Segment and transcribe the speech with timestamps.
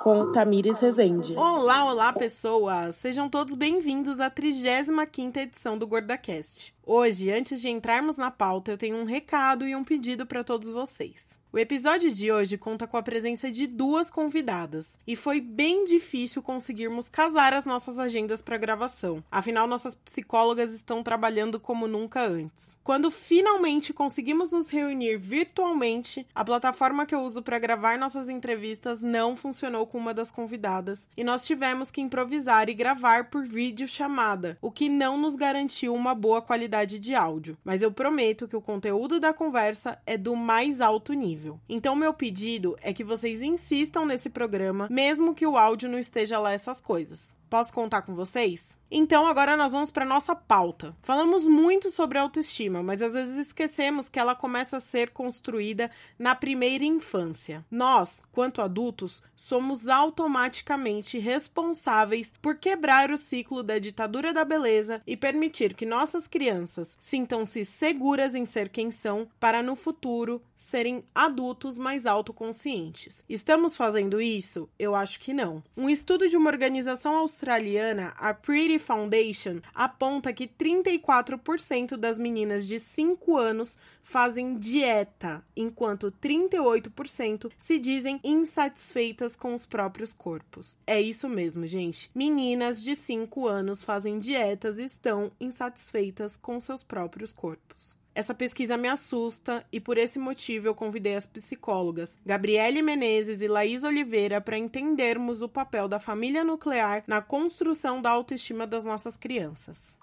[0.00, 1.36] Com Tamires Rezende.
[1.36, 2.96] Olá, olá, pessoas!
[2.96, 6.75] Sejam todos bem-vindos à 35ª edição do GordaCast.
[6.88, 10.68] Hoje, antes de entrarmos na pauta, eu tenho um recado e um pedido para todos
[10.68, 11.36] vocês.
[11.56, 16.42] O episódio de hoje conta com a presença de duas convidadas e foi bem difícil
[16.42, 19.24] conseguirmos casar as nossas agendas para gravação.
[19.30, 22.76] Afinal, nossas psicólogas estão trabalhando como nunca antes.
[22.84, 29.00] Quando finalmente conseguimos nos reunir virtualmente, a plataforma que eu uso para gravar nossas entrevistas
[29.00, 33.88] não funcionou com uma das convidadas e nós tivemos que improvisar e gravar por vídeo
[33.88, 37.56] chamada, o que não nos garantiu uma boa qualidade de áudio.
[37.64, 41.60] Mas eu prometo que o conteúdo da conversa é do mais alto nível.
[41.68, 46.38] Então, meu pedido é que vocês insistam nesse programa, mesmo que o áudio não esteja
[46.38, 47.35] lá essas coisas.
[47.48, 48.76] Posso contar com vocês?
[48.90, 50.94] Então, agora nós vamos para nossa pauta.
[51.02, 56.36] Falamos muito sobre autoestima, mas às vezes esquecemos que ela começa a ser construída na
[56.36, 57.64] primeira infância.
[57.68, 65.16] Nós, quanto adultos, somos automaticamente responsáveis por quebrar o ciclo da ditadura da beleza e
[65.16, 71.78] permitir que nossas crianças sintam-se seguras em ser quem são para no futuro serem adultos
[71.78, 73.24] mais autoconscientes.
[73.28, 74.68] Estamos fazendo isso?
[74.78, 75.62] Eu acho que não.
[75.76, 82.78] Um estudo de uma organização australiana, a Pretty Foundation aponta que 34% das meninas de
[82.78, 90.78] 5 anos fazem dieta, enquanto 38% se dizem insatisfeitas com os próprios corpos.
[90.86, 92.08] É isso mesmo, gente.
[92.14, 97.96] Meninas de 5 anos fazem dietas e estão insatisfeitas com seus próprios corpos.
[98.16, 103.46] Essa pesquisa me assusta e por esse motivo eu convidei as psicólogas Gabriele Menezes e
[103.46, 109.18] Laís Oliveira para entendermos o papel da família nuclear na construção da autoestima das nossas
[109.18, 109.98] crianças.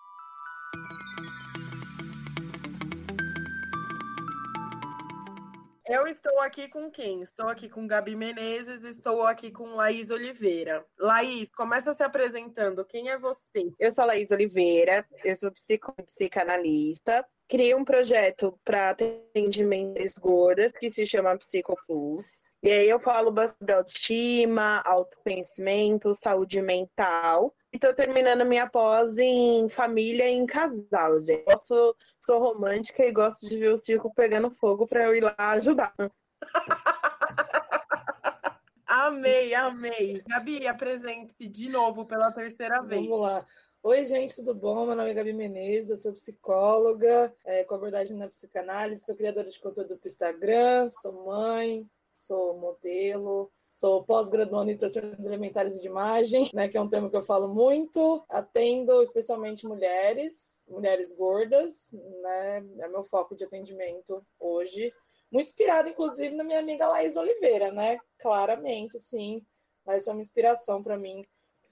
[5.87, 7.21] Eu estou aqui com quem?
[7.21, 10.85] Estou aqui com Gabi Menezes, estou aqui com Laís Oliveira.
[10.99, 12.85] Laís, começa se apresentando.
[12.85, 13.71] Quem é você?
[13.79, 21.05] Eu sou Laís Oliveira, eu sou psicanalista, criei um projeto para atendimentos gordas que se
[21.05, 22.43] chama Psicoplus.
[22.63, 27.53] E aí eu falo bastante de autoestima, autoconhecimento, saúde mental.
[27.73, 31.43] E tô terminando minha pós em família e em casal, gente.
[31.45, 35.21] Eu sou, sou romântica e gosto de ver o circo pegando fogo para eu ir
[35.21, 35.93] lá ajudar.
[38.87, 40.23] amei, amei.
[40.25, 43.05] Gabi, apresente-se de novo pela terceira vez.
[43.05, 43.45] Vamos lá.
[43.85, 44.85] Oi, gente, tudo bom?
[44.85, 49.49] Meu nome é Gabi Menezes, eu sou psicóloga, é, com abordagem na psicanálise, sou criadora
[49.49, 56.49] de conteúdo para Instagram, sou mãe, sou modelo, sou pós-graduando em transtornos alimentares de imagem,
[56.53, 58.23] né, que é um tema que eu falo muito.
[58.29, 64.93] Atendo especialmente mulheres, mulheres gordas, né, é meu foco de atendimento hoje.
[65.29, 67.97] Muito inspirada, inclusive, na minha amiga Laís Oliveira, né?
[68.17, 69.45] Claramente, sim.
[69.85, 71.25] Laís foi uma inspiração para mim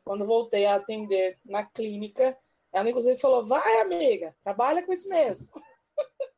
[0.03, 2.37] quando voltei a atender na clínica,
[2.73, 5.47] ela inclusive falou: vai, amiga, trabalha com isso mesmo.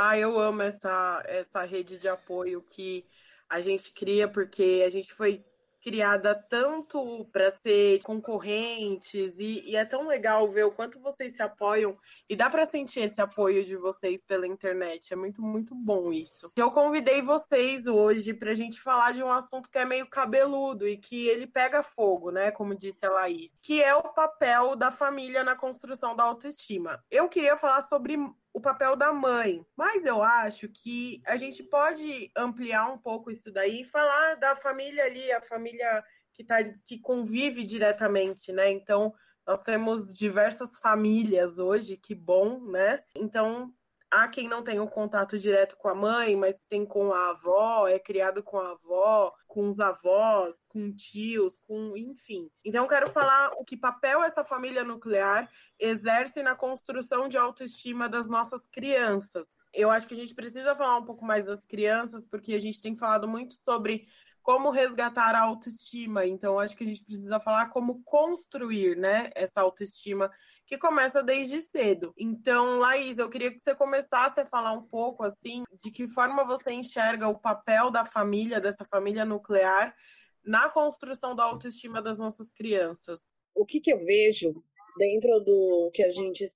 [0.00, 3.04] Ah, eu amo essa, essa rede de apoio que
[3.48, 5.44] a gente cria, porque a gente foi
[5.80, 11.42] criada tanto para ser concorrentes e, e, é tão legal ver o quanto vocês se
[11.42, 11.96] apoiam
[12.28, 15.12] e dá para sentir esse apoio de vocês pela internet.
[15.12, 16.50] É muito, muito bom isso.
[16.56, 20.86] Eu convidei vocês hoje para a gente falar de um assunto que é meio cabeludo
[20.88, 22.50] e que ele pega fogo, né?
[22.50, 27.02] Como disse a Laís, que é o papel da família na construção da autoestima.
[27.10, 28.16] Eu queria falar sobre
[28.58, 29.64] o papel da mãe.
[29.76, 34.56] Mas eu acho que a gente pode ampliar um pouco isso daí e falar da
[34.56, 36.04] família ali, a família
[36.34, 38.70] que, tá, que convive diretamente, né?
[38.70, 39.14] Então,
[39.46, 43.02] nós temos diversas famílias hoje, que bom, né?
[43.14, 43.72] Então,
[44.10, 47.30] há quem não tem o um contato direto com a mãe, mas tem com a
[47.30, 52.50] avó, é criado com a avó, com os avós, com tios, com enfim.
[52.64, 55.48] Então eu quero falar o que papel essa família nuclear
[55.78, 59.46] exerce na construção de autoestima das nossas crianças.
[59.72, 62.80] Eu acho que a gente precisa falar um pouco mais das crianças, porque a gente
[62.80, 64.06] tem falado muito sobre
[64.48, 66.24] como resgatar a autoestima.
[66.24, 70.30] Então, acho que a gente precisa falar como construir, né, essa autoestima
[70.68, 72.12] que começa desde cedo.
[72.14, 76.44] Então, Laís, eu queria que você começasse a falar um pouco assim de que forma
[76.44, 79.96] você enxerga o papel da família, dessa família nuclear,
[80.44, 83.22] na construção da autoestima das nossas crianças.
[83.54, 84.62] O que, que eu vejo
[84.98, 86.46] dentro do que a gente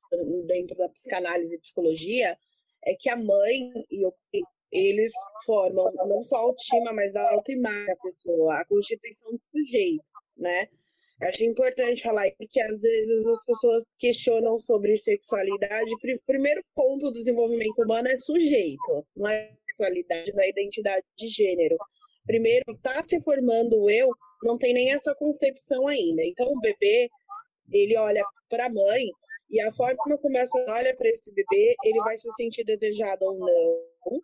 [0.47, 2.37] dentro da psicanálise e psicologia
[2.85, 4.12] é que a mãe e o
[4.70, 5.12] eles
[5.44, 10.05] formam não só a autoestima, mas a autoimagem da pessoa, a constituição do sujeito,
[10.37, 10.69] né?
[11.22, 15.90] Acho importante falar, porque às vezes as pessoas questionam sobre sexualidade.
[16.26, 21.76] Primeiro ponto do desenvolvimento humano é sujeito, não é sexualidade, não é identidade de gênero.
[22.26, 24.10] Primeiro, está se formando o eu,
[24.42, 26.22] não tem nem essa concepção ainda.
[26.24, 27.08] Então, o bebê,
[27.70, 29.04] ele olha para a mãe
[29.48, 33.38] e a forma como essa olha para esse bebê, ele vai se sentir desejado ou
[33.38, 34.20] não.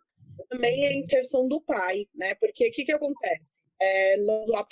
[0.49, 2.35] Também é a inserção do pai, né?
[2.35, 3.61] Porque o que, que acontece?
[3.81, 4.15] É,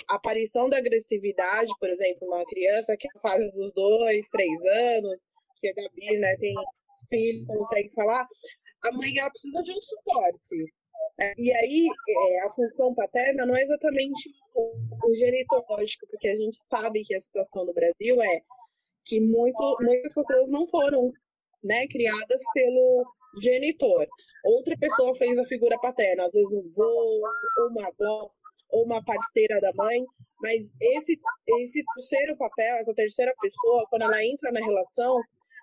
[0.08, 5.18] a aparição da agressividade, por exemplo, uma criança que é faz dos dois, três anos,
[5.60, 6.54] que a Gabi né, tem
[7.08, 8.26] filho, consegue falar,
[8.84, 10.56] a mãe ela precisa de um suporte.
[11.18, 11.34] Né?
[11.36, 14.74] E aí, é, a função paterna não é exatamente o,
[15.04, 18.42] o genitológico, porque a gente sabe que a situação do Brasil é
[19.04, 21.12] que muito, muitas pessoas não foram
[21.64, 23.04] né, criadas pelo
[23.40, 24.06] genitor.
[24.44, 27.22] Outra pessoa fez a figura paterna, às vezes um vô,
[27.70, 28.30] uma avó,
[28.70, 30.04] ou uma parceira da mãe,
[30.40, 31.18] mas esse,
[31.60, 35.20] esse terceiro papel, essa terceira pessoa, quando ela entra na relação,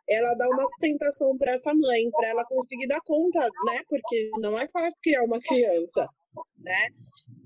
[0.07, 3.81] ela dá uma sustentação para essa mãe, para ela conseguir dar conta, né?
[3.87, 6.07] Porque não é fácil criar uma criança,
[6.57, 6.89] né?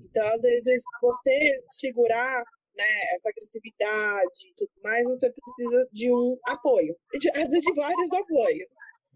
[0.04, 2.42] Então, às vezes, você segurar
[2.76, 7.74] né, essa agressividade e tudo mais, você precisa de um apoio, de, às vezes de
[7.74, 8.68] vários apoios.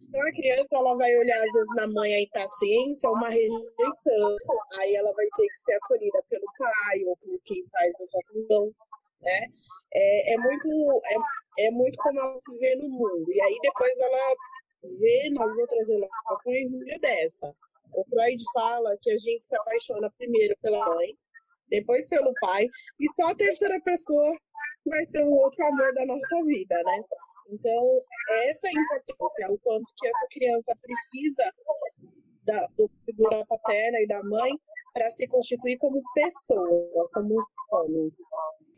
[0.08, 4.36] Então a criança ela vai olhar às vezes na mãe a impaciência, uma rejeição,
[4.78, 8.70] aí ela vai ter que ser acolhida pelo pai ou por quem faz essa função,
[9.22, 9.46] né?
[9.94, 10.68] É, é muito
[11.06, 14.34] é, é muito como ela se vê no mundo e aí depois ela
[14.98, 17.54] vê nas outras relações meio dessa.
[17.94, 21.16] O Freud fala que a gente se apaixona primeiro pela mãe,
[21.68, 22.66] depois pelo pai,
[23.00, 24.36] e só a terceira pessoa
[24.86, 27.04] vai ser um outro amor da nossa vida, né?
[27.49, 28.02] Então,
[28.49, 31.52] essa é a importância, o quanto que essa criança precisa
[32.44, 34.52] da do figura paterna e da mãe
[34.93, 38.12] para se constituir como pessoa, como homem.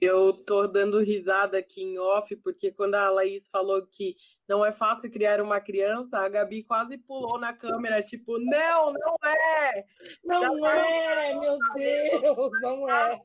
[0.01, 4.17] Eu tô dando risada aqui em off, porque quando a Laís falou que
[4.49, 9.17] não é fácil criar uma criança, a Gabi quase pulou na câmera, tipo, não, não
[9.25, 9.85] é!
[10.25, 13.21] Não é, meu Deus, não é.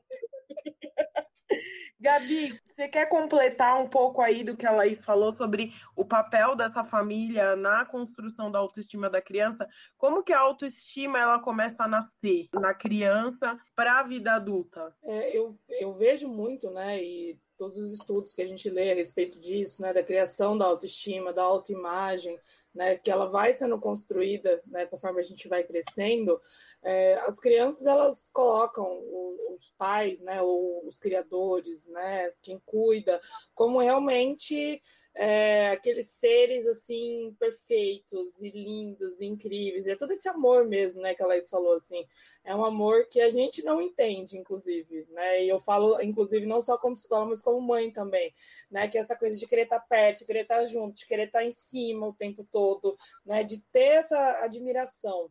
[2.00, 6.56] Gabi, você quer completar um pouco aí do que a Laís falou sobre o papel
[6.56, 9.68] dessa família na construção da autoestima da criança?
[9.96, 14.92] Como que a autoestima ela começa a nascer na criança para a vida adulta?
[15.04, 18.94] É, eu, eu vejo muito, né, e todos os estudos que a gente lê a
[18.94, 22.36] respeito disso, né, da criação da autoestima, da autoimagem,
[22.74, 26.40] né, que ela vai sendo construída, né, conforme a gente vai crescendo,
[26.82, 33.20] é, as crianças elas colocam o, os pais, né, ou os criadores, né, quem cuida,
[33.54, 34.82] como realmente
[35.14, 39.86] é, aqueles seres assim perfeitos e lindos e incríveis.
[39.86, 42.06] é todo esse amor mesmo, né, que a Laís falou assim.
[42.44, 45.44] É um amor que a gente não entende, inclusive, né?
[45.44, 48.32] E eu falo, inclusive, não só como psicóloga, mas como mãe também,
[48.70, 48.88] né?
[48.88, 51.44] Que é essa coisa de querer estar perto, de querer estar junto, de querer estar
[51.44, 53.44] em cima o tempo todo, né?
[53.44, 55.30] De ter essa admiração.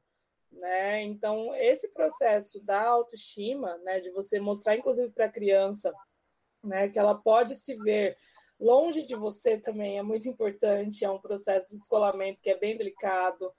[0.51, 1.04] Né?
[1.04, 5.94] Então, esse processo da autoestima, né, de você mostrar, inclusive, para a criança,
[6.62, 8.18] né, que ela pode se ver
[8.62, 12.78] longe de você também é muito importante, é um processo de descolamento que é bem
[12.78, 13.52] delicado,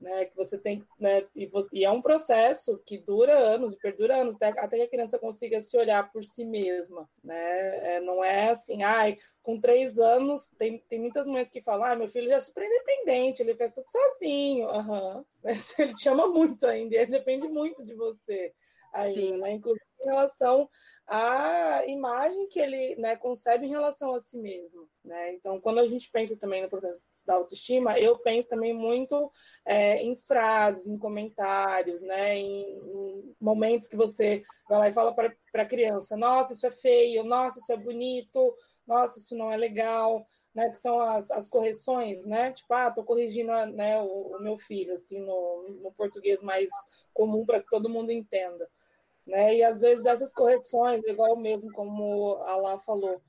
[0.00, 4.16] né, que você tem, né, e, e é um processo que dura anos, e perdura
[4.16, 8.24] anos, até, até, que a criança consiga se olhar por si mesma, né, é, não
[8.24, 12.28] é assim, ai, com três anos, tem, tem muitas mães que falam, ah, meu filho
[12.28, 15.24] já é super independente, ele faz tudo sozinho, uhum.
[15.44, 18.54] mas ele te ama muito ainda, ele depende muito de você,
[18.94, 20.68] aí, né, inclusive em relação
[21.12, 24.88] a imagem que ele né, concebe em relação a si mesmo.
[25.04, 25.34] Né?
[25.34, 29.28] Então, quando a gente pensa também no processo da autoestima, eu penso também muito
[29.66, 35.12] é, em frases, em comentários, né, em, em, momentos que você vai lá e fala
[35.12, 38.54] para a criança: nossa, isso é feio, nossa, isso é bonito,
[38.86, 40.24] nossa, isso não é legal.
[40.52, 42.50] Né, que são as, as correções, né?
[42.50, 46.68] Tipo, ah, tô corrigindo né, o, o meu filho, assim, no, no português mais
[47.14, 48.68] comum para que todo mundo entenda.
[49.26, 49.56] Né?
[49.56, 53.20] E às vezes essas correções, igual mesmo como a Lá falou,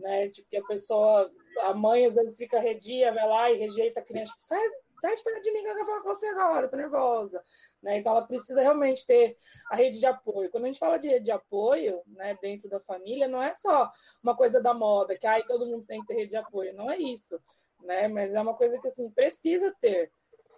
[0.00, 0.28] né?
[0.28, 1.30] De que a pessoa,
[1.62, 4.60] a mãe às vezes fica redia, vai lá e rejeita a criança, tipo, sai,
[5.00, 7.44] sai de perto de mim que eu quero falar com você agora, tô nervosa.
[7.82, 7.98] Né?
[7.98, 9.36] Então ela precisa realmente ter
[9.70, 10.50] a rede de apoio.
[10.50, 13.90] Quando a gente fala de rede de apoio, né, dentro da família, não é só
[14.22, 16.74] uma coisa da moda, que ai, todo mundo tem que ter rede de apoio.
[16.74, 17.40] Não é isso,
[17.82, 18.08] né?
[18.08, 20.12] Mas é uma coisa que assim precisa ter,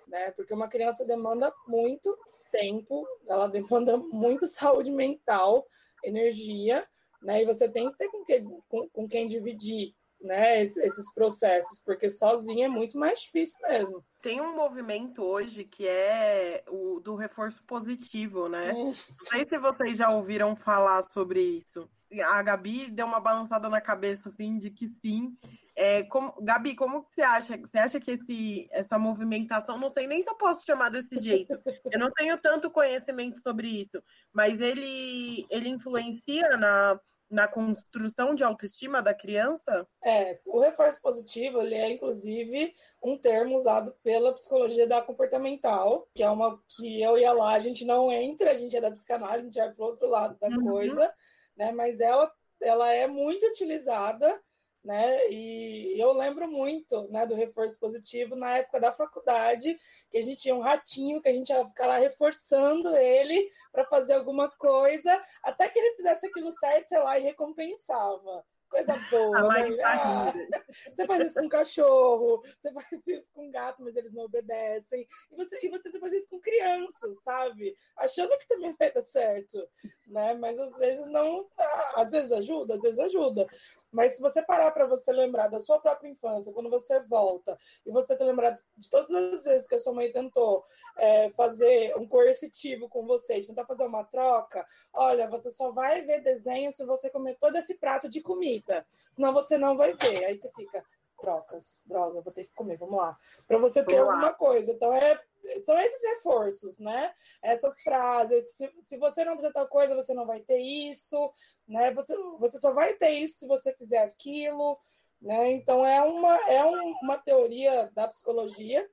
[0.09, 0.33] né?
[0.33, 2.17] Porque uma criança demanda muito
[2.53, 5.67] tempo, ela demanda muito saúde mental,
[6.05, 6.87] energia,
[7.21, 7.43] né?
[7.43, 12.09] E você tem que ter com quem, com, com quem dividir né, esses processos, porque
[12.09, 14.05] sozinha é muito mais difícil mesmo.
[14.21, 18.73] Tem um movimento hoje que é o do reforço positivo, né?
[18.73, 18.95] Não
[19.25, 21.89] sei se vocês já ouviram falar sobre isso.
[22.25, 25.37] A Gabi deu uma balançada na cabeça, assim, de que sim.
[25.75, 27.57] É, como, Gabi, como que você acha?
[27.57, 31.59] Você acha que esse, essa movimentação, não sei nem se eu posso chamar desse jeito,
[31.91, 34.03] eu não tenho tanto conhecimento sobre isso,
[34.33, 37.01] mas ele, ele influencia na,
[37.33, 39.89] na construção de autoestima da criança?
[40.05, 46.23] É, o reforço positivo, ele é inclusive um termo usado pela psicologia da comportamental, que
[46.23, 48.91] é uma que eu e a lá a gente não entra, a gente é da
[48.91, 50.71] psicanálise, a gente vai para outro lado da uhum.
[50.71, 51.15] coisa,
[51.57, 51.73] né?
[51.73, 54.39] Mas ela, ela é muito utilizada
[54.85, 55.31] né?
[55.31, 59.79] E eu lembro muito, né, do reforço positivo na época da faculdade,
[60.11, 63.85] que a gente tinha um ratinho que a gente ia ficar lá reforçando ele para
[63.85, 69.69] fazer alguma coisa, até que ele fizesse aquilo certo, sei lá, e recompensava coisa boa.
[69.69, 69.83] Né?
[69.85, 70.33] Ah,
[70.97, 75.07] você faz isso com cachorro, você faz isso com gato, mas eles não obedecem.
[75.31, 77.77] E você, e você faz isso com crianças, sabe?
[77.99, 79.69] Achando que também vai dar certo.
[80.07, 80.35] Né?
[80.35, 81.47] Mas às vezes não.
[81.59, 83.47] Ah, às vezes ajuda, às vezes ajuda.
[83.93, 87.91] Mas se você parar para você lembrar da sua própria infância, quando você volta, e
[87.91, 90.65] você ter lembrado de todas as vezes que a sua mãe tentou
[90.97, 96.23] é, fazer um coercitivo com você, tentar fazer uma troca, olha, você só vai ver
[96.23, 98.87] desenho se você comer todo esse prato de comida.
[99.11, 100.25] Senão você não vai ver.
[100.25, 100.83] Aí você fica,
[101.23, 103.17] trocas, droga, vou ter que comer, vamos lá.
[103.47, 104.73] Para você ter alguma coisa.
[104.73, 105.19] Então é
[105.65, 107.13] são esses reforços, né?
[107.43, 108.55] Essas frases.
[108.55, 111.33] Se, se, você não fizer tal coisa, você não vai ter isso,
[111.67, 111.93] né?
[111.95, 114.79] Você, você só vai ter isso se você fizer aquilo,
[115.21, 115.51] né?
[115.53, 118.89] Então é uma é um, uma teoria da psicologia,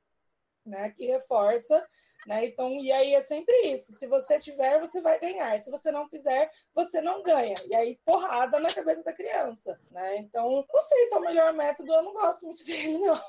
[0.65, 0.89] né?
[0.91, 1.86] Que reforça,
[2.27, 2.45] né?
[2.45, 3.91] Então e aí é sempre isso.
[3.93, 5.59] Se você tiver, você vai ganhar.
[5.59, 7.55] Se você não fizer, você não ganha.
[7.67, 10.17] E aí porrada na cabeça da criança, né?
[10.17, 11.93] Então não sei se é o melhor método.
[11.93, 13.19] Eu não gosto muito dele, não.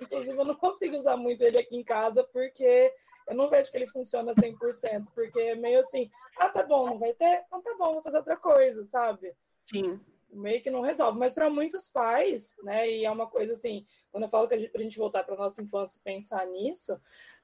[0.00, 2.92] Inclusive, eu não consigo usar muito ele aqui em casa porque
[3.28, 6.98] eu não vejo que ele funciona 100%, porque é meio assim, ah, tá bom, não
[6.98, 7.44] vai ter?
[7.46, 9.34] Então tá bom, vou fazer outra coisa, sabe?
[9.64, 9.98] Sim.
[10.32, 11.18] Meio que não resolve.
[11.18, 14.58] Mas para muitos pais, né, e é uma coisa assim, quando eu falo que a
[14.58, 16.98] gente, gente voltar para nossa infância e pensar nisso,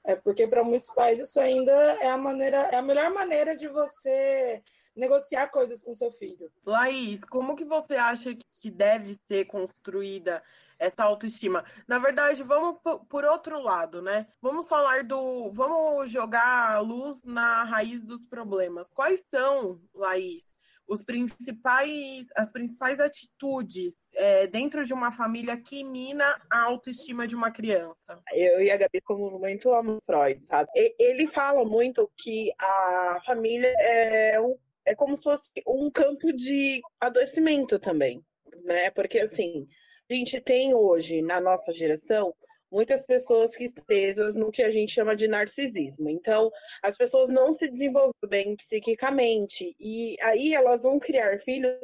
[0.04, 3.68] é porque para muitos pais isso ainda é a maneira, é a melhor maneira de
[3.68, 4.62] você
[4.97, 6.50] negociar coisas com seu filho.
[6.64, 10.42] Laís, como que você acha que deve ser construída
[10.78, 11.64] essa autoestima.
[11.87, 14.28] Na verdade, vamos por outro lado, né?
[14.40, 15.50] Vamos falar do.
[15.50, 18.88] Vamos jogar a luz na raiz dos problemas.
[18.90, 20.45] Quais são, Laís,
[20.88, 27.37] os principais, as principais atitudes é, dentro de uma família que mina a autoestima de
[27.37, 28.21] uma criança?
[28.33, 30.71] Eu e a Gabi somos muito amo Freud, sabe?
[30.99, 34.38] Ele fala muito que a família é,
[34.87, 38.25] é como se fosse um campo de adoecimento também,
[38.64, 38.90] né?
[38.90, 39.68] Porque assim
[40.11, 42.35] a gente tem hoje, na nossa geração,
[42.70, 46.08] muitas pessoas que presas no que a gente chama de narcisismo.
[46.08, 46.50] Então,
[46.82, 51.78] as pessoas não se desenvolvem bem psiquicamente e aí elas vão criar filhos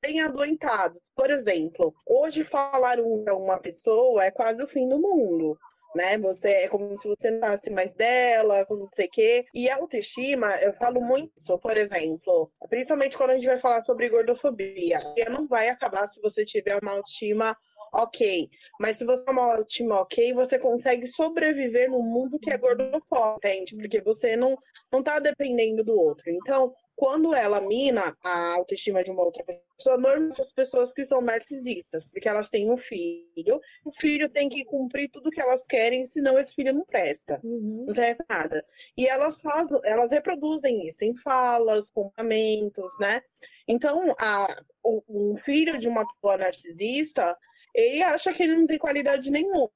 [0.00, 1.00] bem adoentados.
[1.14, 5.58] Por exemplo, hoje falar uma pessoa é quase o fim do mundo.
[5.94, 6.18] Né?
[6.18, 9.46] Você é como se você fosse mais dela, como não sei o quê.
[9.54, 14.08] E autoestima, eu falo muito isso, por exemplo, principalmente quando a gente vai falar sobre
[14.08, 14.98] gordofobia.
[15.30, 17.56] Não vai acabar se você tiver uma autoestima
[17.92, 18.48] ok.
[18.80, 23.36] Mas se você é uma time ok, você consegue sobreviver no mundo que é gordofóbico,
[23.36, 23.76] entende?
[23.76, 24.56] Porque você não,
[24.92, 26.30] não tá dependendo do outro.
[26.30, 31.20] Então, quando ela mina a autoestima de uma outra pessoa, normalmente essas pessoas que são
[31.20, 36.04] narcisistas, porque elas têm um filho, o filho tem que cumprir tudo que elas querem,
[36.04, 37.84] senão esse filho não presta, uhum.
[37.86, 38.64] não serve nada.
[38.96, 43.22] E elas fazem, elas reproduzem isso em falas, comportamentos, né?
[43.68, 47.36] Então, a, um filho de uma pessoa narcisista,
[47.78, 49.70] ele acha que ele não tem qualidade nenhuma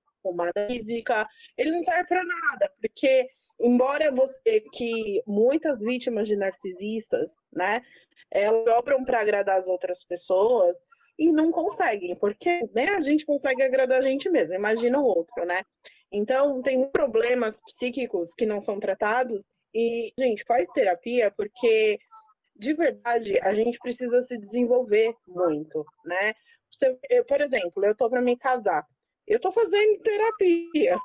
[0.68, 3.28] física, ele não serve para nada, porque
[3.60, 7.80] embora você que muitas vítimas de narcisistas, né,
[8.30, 10.76] elas dobram para agradar as outras pessoas
[11.18, 15.44] e não conseguem, porque né, a gente consegue agradar a gente mesmo, imagina o outro,
[15.44, 15.62] né?
[16.10, 19.42] Então, tem problemas psíquicos que não são tratados
[19.74, 21.98] e, gente, faz terapia porque
[22.54, 26.34] de verdade a gente precisa se desenvolver muito, né?
[26.72, 28.86] Você, eu, por exemplo, eu tô para me casar.
[29.26, 30.98] Eu tô fazendo terapia.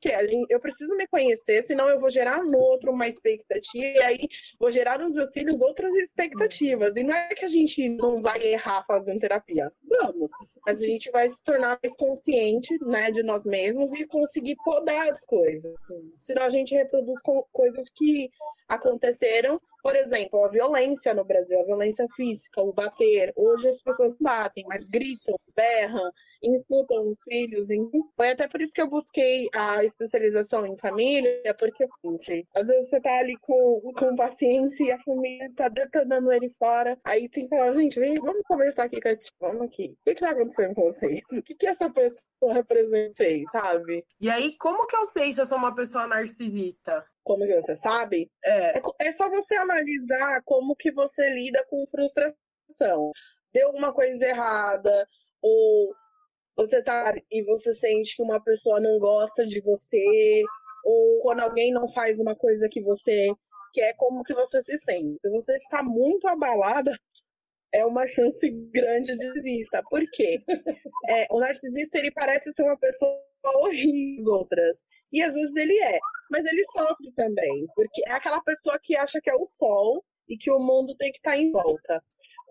[0.00, 0.10] Que
[0.50, 4.28] eu preciso me conhecer, senão eu vou gerar no outro uma expectativa, e aí
[4.58, 6.96] vou gerar nos meus filhos outras expectativas.
[6.96, 9.72] E não é que a gente não vai errar fazendo terapia.
[9.84, 10.28] Vamos.
[10.66, 15.08] mas a gente vai se tornar mais consciente, né, de nós mesmos e conseguir podar
[15.08, 15.74] as coisas.
[16.18, 17.20] Senão a gente reproduz
[17.52, 18.28] coisas que
[18.68, 23.32] aconteceram, por exemplo, a violência no Brasil, a violência física, o bater.
[23.36, 26.10] Hoje as pessoas batem, mas gritam, berram,
[26.42, 27.68] insultam os filhos.
[28.16, 32.88] Foi até por isso que eu busquei a especialização em família, porque, gente, às vezes
[32.88, 36.98] você tá ali com, com um paciente e a família tá detonando ele fora.
[37.04, 39.32] Aí tem que falar, gente, vem, vamos conversar aqui com a gente.
[39.40, 39.96] Vamos aqui.
[40.00, 41.20] O que, que tá acontecendo com vocês?
[41.32, 43.12] O que, que essa pessoa representa,
[43.52, 44.04] sabe?
[44.20, 47.04] E aí, como que eu sei se eu sou uma pessoa narcisista?
[47.24, 48.30] Como que você sabe?
[48.44, 48.78] É.
[48.78, 53.12] é, é só você analisar como que você lida com frustração.
[53.52, 55.06] Deu alguma coisa errada,
[55.42, 55.94] ou
[56.56, 60.42] você tá e você sente que uma pessoa não gosta de você,
[60.84, 63.28] ou quando alguém não faz uma coisa que você
[63.72, 65.20] quer, como que você se sente.
[65.20, 66.92] Se você ficar muito abalada,
[67.72, 69.82] é uma chance grande de desista.
[69.88, 70.42] Por quê?
[71.08, 73.10] É, o narcisista ele parece ser uma pessoa
[73.44, 74.78] horrível outras.
[75.10, 75.98] E às vezes ele é.
[76.30, 77.66] Mas ele sofre também.
[77.74, 81.10] Porque é aquela pessoa que acha que é o sol e que o mundo tem
[81.10, 82.02] que estar tá em volta.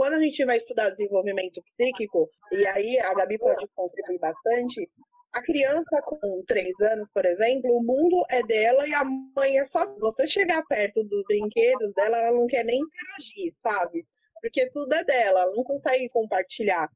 [0.01, 4.89] Quando a gente vai estudar desenvolvimento psíquico, e aí a Gabi pode contribuir bastante,
[5.31, 9.65] a criança com três anos, por exemplo, o mundo é dela e a mãe é
[9.65, 9.85] só.
[9.99, 14.03] Você chegar perto dos brinquedos dela, ela não quer nem interagir, sabe?
[14.41, 16.89] Porque tudo é dela, ela não consegue compartilhar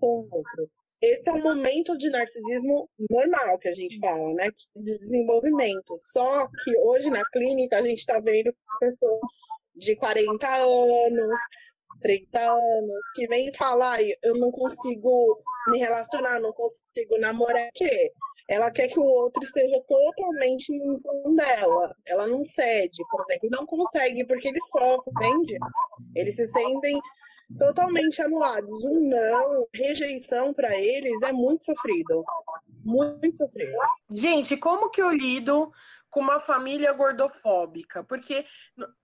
[0.00, 0.68] com o outro.
[1.00, 4.50] Esse é um momento de narcisismo normal que a gente fala, né?
[4.74, 5.94] De desenvolvimento.
[6.06, 9.20] Só que hoje na clínica a gente está vendo pessoas
[9.76, 11.40] de 40 anos,
[12.00, 18.12] 30 anos, que vem falar, eu não consigo me relacionar, não consigo namorar, que
[18.48, 21.94] ela quer que o outro esteja totalmente em torno dela.
[22.06, 25.58] Ela não cede, por exemplo, não consegue porque eles sofrem, entende?
[26.14, 26.98] Eles se sentem
[27.58, 28.72] totalmente anulados.
[28.84, 32.24] Um não, rejeição para eles é muito sofrido.
[32.84, 33.76] Muito sofrido.
[34.10, 35.70] Gente, como que eu lido
[36.18, 38.02] com uma família gordofóbica?
[38.02, 38.44] Porque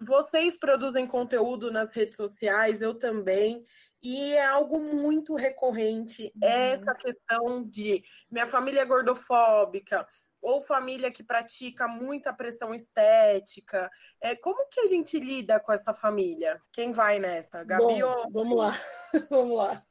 [0.00, 3.64] vocês produzem conteúdo nas redes sociais, eu também,
[4.02, 6.48] e é algo muito recorrente uhum.
[6.48, 10.04] essa questão de minha família é gordofóbica,
[10.42, 13.88] ou família que pratica muita pressão estética.
[14.20, 16.60] É, como que a gente lida com essa família?
[16.72, 17.62] Quem vai nessa?
[17.62, 18.30] Gabi Bom, ou...
[18.32, 18.72] Vamos lá,
[19.30, 19.86] vamos lá.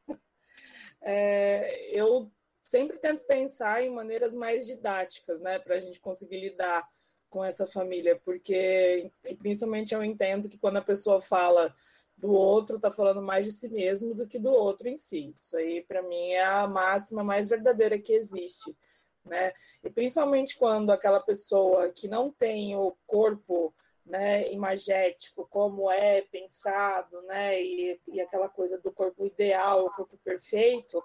[1.02, 2.30] É, eu
[2.62, 6.86] sempre tento pensar em maneiras mais didáticas, né, para a gente conseguir lidar
[7.34, 9.10] com essa família, porque
[9.40, 11.74] principalmente eu entendo que quando a pessoa fala
[12.16, 15.34] do outro, está falando mais de si mesmo do que do outro em si.
[15.36, 18.76] Isso aí, para mim, é a máxima mais verdadeira que existe
[19.26, 19.54] né?
[19.84, 23.74] E principalmente quando aquela pessoa que não tem o corpo
[24.06, 30.20] né, imagético, como é pensado, né, e, e aquela coisa do corpo ideal, o corpo
[30.26, 31.02] perfeito,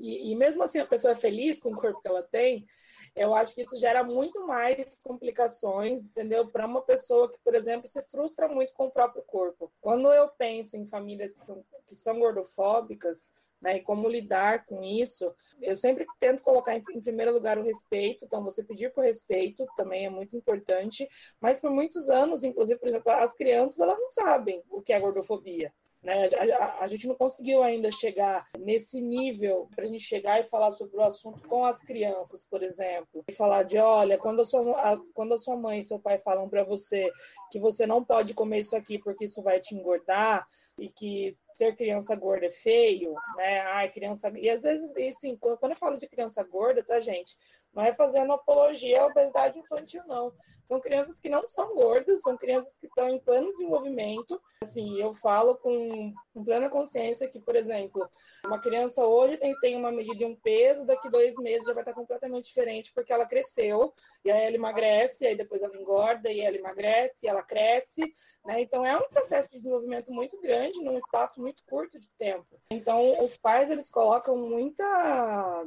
[0.00, 2.66] e, e mesmo assim a pessoa é feliz com o corpo que ela tem,
[3.14, 6.48] eu acho que isso gera muito mais complicações, entendeu?
[6.48, 9.72] Para uma pessoa que, por exemplo, se frustra muito com o próprio corpo.
[9.80, 14.82] Quando eu penso em famílias que são, que são gordofóbicas, né, e como lidar com
[14.82, 15.32] isso.
[15.60, 19.64] Eu sempre tento colocar em, em, primeiro lugar o respeito, então você pedir por respeito
[19.76, 21.08] também é muito importante,
[21.40, 24.98] mas por muitos anos, inclusive, por exemplo, as crianças elas não sabem o que é
[24.98, 25.72] gordofobia.
[26.02, 26.26] Né?
[26.26, 30.44] A, a, a, gente não conseguiu ainda chegar nesse nível para a gente chegar e
[30.44, 33.22] falar sobre o assunto com as crianças, por exemplo.
[33.28, 36.18] E falar de, olha, quando a sua, a, quando a sua mãe e seu pai
[36.18, 37.08] falam para você
[37.52, 40.46] que você não pode comer isso aqui porque isso vai te engordar,
[40.80, 43.60] e que ser criança gorda é feio, né?
[43.60, 44.30] Ai, criança.
[44.36, 47.36] E às vezes, assim, quando eu falo de criança gorda, tá, gente?
[47.74, 50.32] Não é fazendo apologia à obesidade infantil, não.
[50.64, 54.40] São crianças que não são gordas, são crianças que estão em pleno desenvolvimento.
[54.62, 58.06] Assim, eu falo com, com plena consciência que, por exemplo,
[58.44, 61.82] uma criança hoje tem, tem uma medida de um peso, daqui dois meses já vai
[61.82, 66.40] estar completamente diferente, porque ela cresceu, e aí ela emagrece, aí depois ela engorda, e
[66.40, 68.02] ela emagrece, e ela cresce,
[68.44, 68.60] né?
[68.60, 72.60] Então, é um processo de desenvolvimento muito grande, num espaço muito curto de tempo.
[72.70, 75.64] Então, os pais, eles colocam muita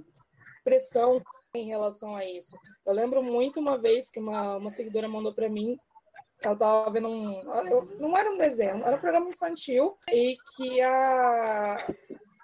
[0.64, 1.22] pressão
[1.58, 2.58] em relação a isso.
[2.86, 5.78] Eu lembro muito uma vez que uma, uma seguidora mandou para mim
[6.44, 7.42] ela estava vendo um.
[8.00, 11.88] Não era um desenho, era um programa infantil, e que a,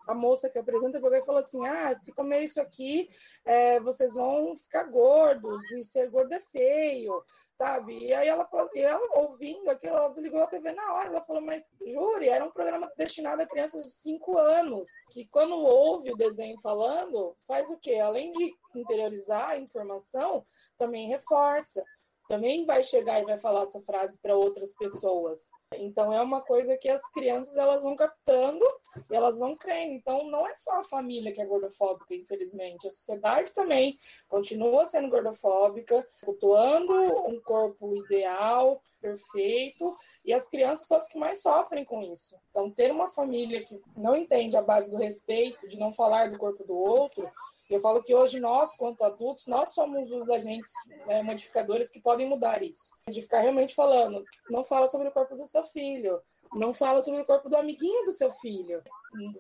[0.08, 3.10] a moça que apresenta pegou e falou assim: ah, se comer isso aqui,
[3.46, 7.24] é, vocês vão ficar gordos, e ser gordo é feio,
[7.62, 7.96] sabe?
[8.06, 11.10] E aí ela falou, e ela ouvindo aquilo, ela desligou a TV na hora.
[11.10, 15.54] Ela falou, mas jure, era um programa destinado a crianças de 5 anos, que quando
[15.54, 18.00] ouve o desenho falando, faz o quê?
[18.00, 20.44] Além de interiorizar a informação,
[20.76, 21.84] também reforça.
[22.32, 25.52] Também vai chegar e vai falar essa frase para outras pessoas.
[25.76, 28.66] Então é uma coisa que as crianças elas vão captando
[29.10, 29.96] e elas vão crendo.
[29.96, 32.88] Então não é só a família que é gordofóbica, infelizmente.
[32.88, 33.98] A sociedade também
[34.30, 36.94] continua sendo gordofóbica, cultuando
[37.28, 42.38] um corpo ideal, perfeito, e as crianças são as que mais sofrem com isso.
[42.50, 46.38] Então ter uma família que não entende a base do respeito, de não falar do
[46.38, 47.30] corpo do outro,
[47.74, 50.72] eu falo que hoje nós, quanto adultos, nós somos os agentes
[51.06, 52.92] né, modificadores que podem mudar isso.
[53.10, 56.22] De ficar realmente falando, não fala sobre o corpo do seu filho,
[56.54, 58.84] não fala sobre o corpo do amiguinho do seu filho.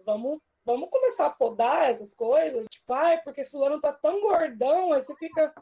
[0.05, 2.65] Vamos, vamos começar a podar essas coisas.
[2.69, 5.53] Tipo, ai, porque fulano tá tão gordão, aí você fica.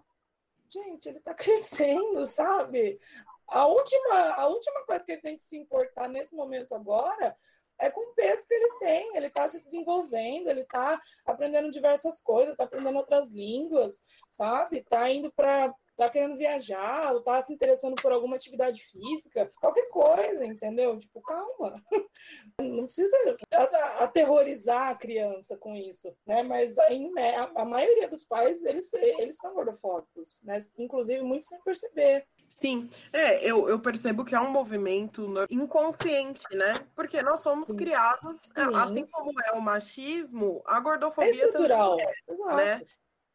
[0.71, 2.99] Gente, ele tá crescendo, sabe?
[3.47, 7.35] A última, a última coisa que ele tem que se importar nesse momento agora
[7.79, 9.15] é com o peso que ele tem.
[9.15, 14.79] Ele está se desenvolvendo, ele está aprendendo diversas coisas, está aprendendo outras línguas, sabe?
[14.79, 19.89] Está indo para tá querendo viajar, ou tá se interessando por alguma atividade física, qualquer
[19.89, 20.97] coisa, entendeu?
[20.97, 21.75] Tipo, calma.
[22.57, 23.17] Não precisa
[23.99, 26.41] aterrorizar a criança com isso, né?
[26.41, 30.59] Mas a, maioria dos pais, eles, eles são gordofóbicos, né?
[30.77, 32.25] Inclusive, muito sem perceber.
[32.49, 36.73] Sim, é, eu, eu percebo que é um movimento inconsciente, né?
[36.95, 37.75] Porque nós somos Sim.
[37.75, 38.75] criados, Sim.
[38.75, 41.97] assim como é o machismo, a gordofobia é estrutural.
[41.97, 42.09] também
[42.49, 42.81] é, né?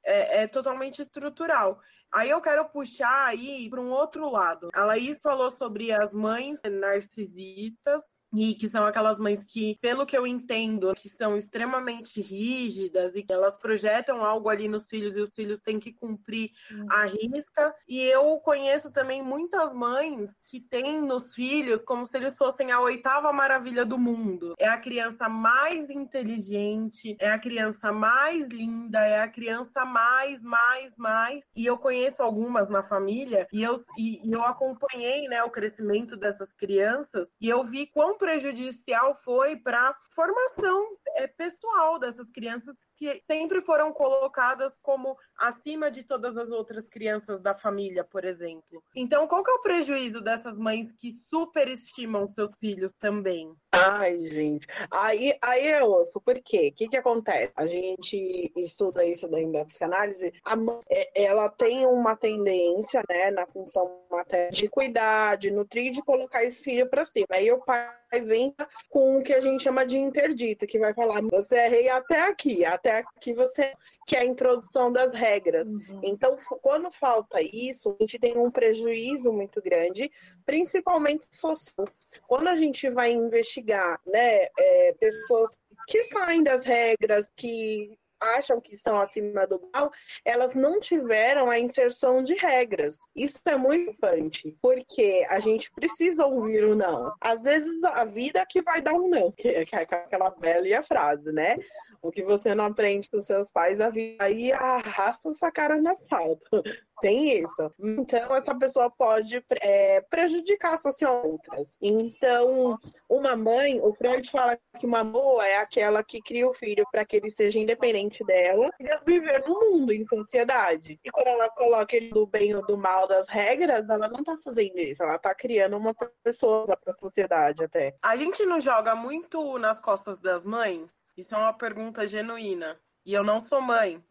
[0.05, 1.81] É, é, totalmente estrutural.
[2.13, 4.69] Aí eu quero puxar aí para um outro lado.
[4.73, 8.03] A Laís falou sobre as mães narcisistas
[8.35, 13.23] e que são aquelas mães que, pelo que eu entendo, que são extremamente rígidas e
[13.23, 16.87] que elas projetam algo ali nos filhos e os filhos têm que cumprir uhum.
[16.91, 17.75] a risca.
[17.89, 22.81] E eu conheço também muitas mães que têm nos filhos como se eles fossem a
[22.81, 24.55] oitava maravilha do mundo.
[24.59, 30.97] É a criança mais inteligente, é a criança mais linda, é a criança mais, mais,
[30.97, 31.45] mais.
[31.55, 36.17] E eu conheço algumas na família e eu, e, e eu acompanhei né, o crescimento
[36.17, 43.23] dessas crianças e eu vi quão prejudicial foi para formação é, pessoal dessas crianças que
[43.27, 48.83] sempre foram colocadas como acima de todas as outras crianças da família, por exemplo.
[48.95, 53.55] Então, qual que é o prejuízo dessas mães que superestimam seus filhos também?
[53.73, 54.67] Ai, gente.
[54.91, 56.71] Aí, aí eu ouço, por quê?
[56.73, 57.53] O que, que acontece?
[57.57, 60.33] A gente estuda isso daí da psicanálise.
[60.45, 65.93] A mãe, é, ela tem uma tendência, né, na função materna, de cuidar, de nutrir,
[65.93, 67.27] de colocar esse filho para cima.
[67.31, 68.55] Aí o pai vem
[68.89, 72.29] com o que a gente chama de interdito, que vai falar: você é rei até
[72.29, 73.73] aqui, até aqui você
[74.07, 75.67] que é a introdução das regras.
[75.67, 76.01] Uhum.
[76.03, 80.11] Então, quando falta isso, a gente tem um prejuízo muito grande,
[80.45, 81.87] principalmente social.
[82.27, 88.75] Quando a gente vai investigar, né, é, pessoas que saem das regras, que acham que
[88.75, 89.91] estão acima do mal,
[90.25, 92.99] elas não tiveram a inserção de regras.
[93.15, 97.13] Isso é muito importante, porque a gente precisa ouvir o não.
[97.21, 101.57] Às vezes a vida que vai dar um não, que é aquela velha frase, né?
[102.05, 105.89] O que você não aprende com seus pais, a vida aí arrasta essa cara no
[105.89, 106.43] asfalto.
[107.01, 107.73] Tem isso.
[107.79, 110.79] Então, essa pessoa pode é, prejudicar
[111.25, 111.77] outras.
[111.81, 116.85] Então, uma mãe, o Freud fala que uma boa é aquela que cria o filho
[116.93, 121.01] para que ele seja independente dela e viver no mundo, em sociedade.
[121.03, 124.37] E quando ela coloca ele do bem ou do mal das regras, ela não tá
[124.45, 125.03] fazendo isso.
[125.03, 127.95] Ela tá criando uma pessoa para a sociedade até.
[128.03, 131.04] A gente não joga muito nas costas das mães?
[131.17, 132.79] Isso é uma pergunta genuína.
[133.05, 134.03] E eu não sou mãe.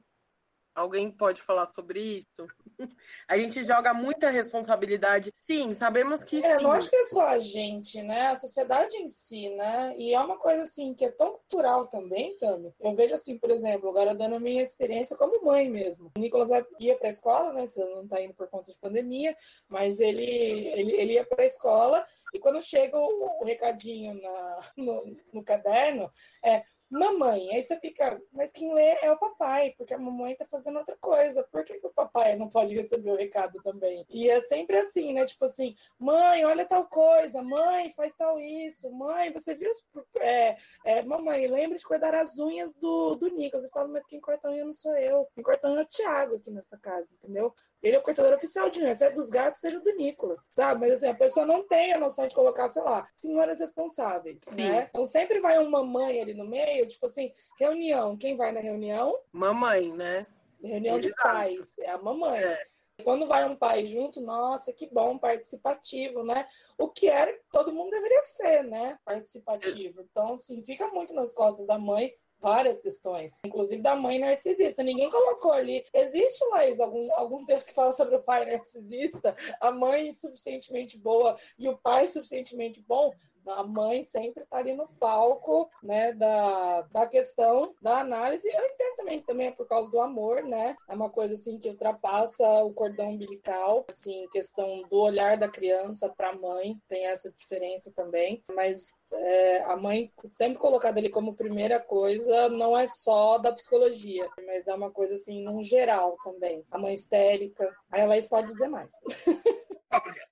[0.76, 2.48] Alguém pode falar sobre isso?
[3.28, 5.32] A gente joga muita responsabilidade.
[5.36, 6.66] Sim, sabemos que é, sim.
[6.66, 8.30] Acho que é só a gente, né?
[8.30, 9.94] A sociedade em si, né?
[9.98, 12.74] E é uma coisa assim que é tão cultural também, Tami.
[12.80, 16.12] Eu vejo assim, por exemplo, agora dando a minha experiência como mãe mesmo.
[16.18, 17.68] O Nicolas ia para a escola, né?
[17.68, 19.36] Você não está indo por conta de pandemia,
[19.68, 24.72] mas ele ele, ele ia para a escola e quando chega o, o recadinho na,
[24.76, 26.10] no, no caderno,
[26.44, 27.50] é mamãe.
[27.52, 30.96] Aí você fica, mas quem lê é o papai, porque a mamãe tá fazendo outra
[30.98, 31.44] coisa.
[31.52, 34.06] Por que, que o papai não pode receber o recado também?
[34.10, 35.26] E é sempre assim, né?
[35.26, 39.72] Tipo assim, mãe, olha tal coisa, mãe, faz tal isso, mãe, você viu?
[40.20, 43.66] É, é, mamãe, lembra de cuidar as unhas do, do Nicolas.
[43.66, 45.28] Eu falo, mas quem corta unha não sou eu.
[45.34, 47.54] Quem corta unha é o Thiago aqui nessa casa, entendeu?
[47.84, 50.82] Ele é o cortador oficial de unha, seja dos gatos, seja do Nicolas, sabe?
[50.82, 54.56] Mas assim, a pessoa não tem a noção de colocar, sei lá, senhoras responsáveis, Sim.
[54.56, 54.88] né?
[54.90, 59.20] Então sempre vai uma mãe ali no meio, tipo assim, reunião, quem vai na reunião?
[59.34, 60.26] Mamãe, né?
[60.64, 62.42] Reunião de pais, é a mamãe.
[62.42, 62.64] É.
[63.04, 66.48] Quando vai um pai junto, nossa, que bom, participativo, né?
[66.78, 68.98] O que era, todo mundo deveria ser, né?
[69.04, 70.02] Participativo.
[70.02, 74.84] Então, assim, fica muito nas costas da mãe várias questões, inclusive da mãe narcisista.
[74.84, 75.84] Ninguém colocou ali.
[75.94, 81.38] Existe, Laís, algum, algum texto que fala sobre o pai narcisista, a mãe suficientemente boa
[81.58, 83.14] e o pai suficientemente bom?
[83.48, 88.48] A mãe sempre está ali no palco, né, da, da questão da análise.
[88.48, 90.76] Eu entendo também que também é por causa do amor, né?
[90.88, 96.10] É uma coisa assim que ultrapassa o cordão umbilical, assim, questão do olhar da criança
[96.10, 101.36] para a mãe, tem essa diferença também, mas é, a mãe sempre colocada ali como
[101.36, 106.64] primeira coisa não é só da psicologia, mas é uma coisa assim, num geral também.
[106.72, 108.92] A mãe histérica, a Laís pode dizer mais.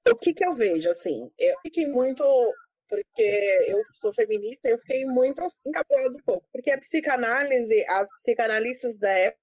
[0.09, 2.23] o que que eu vejo, assim, eu fiquei muito
[2.91, 6.45] porque eu sou feminista eu fiquei muito encapsulada um pouco.
[6.51, 9.39] Porque a psicanálise, as psicanalistas da época,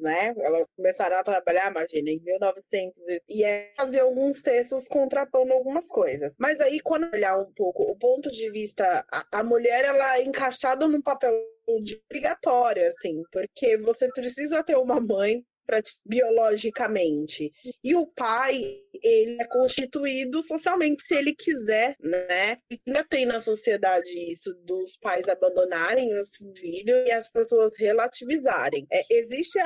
[0.00, 0.34] né?
[0.38, 2.98] Elas começaram a trabalhar, imagina, em 1900
[3.28, 6.34] e é fazer alguns textos contrapondo algumas coisas.
[6.38, 10.22] Mas aí, quando olhar um pouco o ponto de vista, a, a mulher ela é
[10.22, 11.38] encaixada num papel
[11.82, 15.44] de obrigatória, assim, porque você precisa ter uma mãe
[16.04, 17.52] biologicamente.
[17.82, 22.58] E o pai, ele é constituído socialmente, se ele quiser, né?
[22.86, 28.86] Ainda tem na sociedade isso dos pais abandonarem os filhos e as pessoas relativizarem.
[28.90, 29.58] É, existe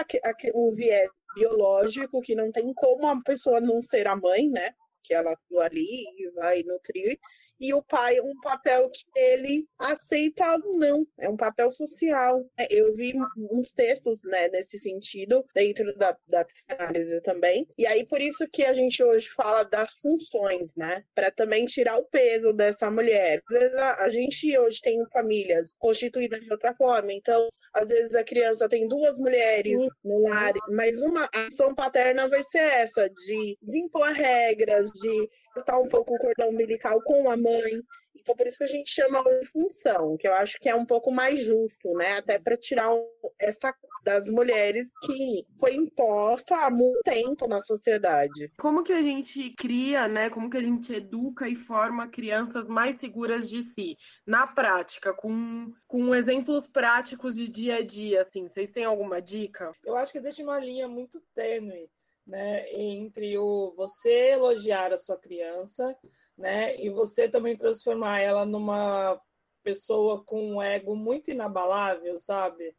[0.54, 4.72] o viés biológico que não tem como a pessoa não ser a mãe, né?
[5.04, 7.18] Que ela atua ali e vai nutrir
[7.60, 12.44] e o pai um papel que ele aceita ou não, é um papel social.
[12.56, 13.14] É, eu vi
[13.50, 18.64] uns textos né, nesse sentido, dentro da, da psicanálise também, e aí por isso que
[18.64, 23.42] a gente hoje fala das funções, né, para também tirar o peso dessa mulher.
[23.50, 28.14] Às vezes a, a gente hoje tem famílias constituídas de outra forma, então às vezes
[28.14, 33.58] a criança tem duas mulheres no lar, mas uma ação paterna vai ser essa, de,
[33.62, 37.82] de impor regras, de cortar um pouco o cordão umbilical com a mãe.
[38.14, 40.84] Então, por isso que a gente chama de função, que eu acho que é um
[40.84, 42.18] pouco mais justo, né?
[42.18, 42.90] Até para tirar
[43.38, 48.50] essa das mulheres que foi imposta há muito tempo na sociedade.
[48.58, 50.30] Como que a gente cria, né?
[50.30, 53.96] Como que a gente educa e forma crianças mais seguras de si?
[54.26, 58.48] Na prática, com, com exemplos práticos de dia a dia, assim.
[58.48, 59.72] Vocês têm alguma dica?
[59.84, 61.88] Eu acho que existe uma linha muito tênue
[62.28, 65.96] né, entre o você elogiar a sua criança,
[66.36, 69.18] né, e você também transformar ela numa
[69.64, 72.76] pessoa com um ego muito inabalável, sabe?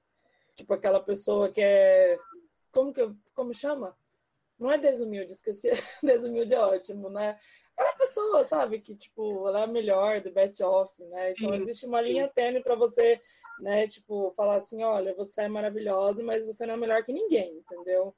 [0.56, 2.16] Tipo aquela pessoa que é
[2.72, 3.02] como que
[3.34, 3.98] como chama?
[4.60, 5.70] Não é desumilde, esqueci.
[6.04, 7.38] desumilde é ótimo, né?
[7.74, 11.32] Aquela pessoa, sabe, que tipo, ela é a melhor, the best of, né?
[11.32, 13.20] Então existe uma linha tênue para você,
[13.62, 17.58] né, tipo, falar assim, olha, você é maravilhosa, mas você não é melhor que ninguém,
[17.58, 18.14] entendeu?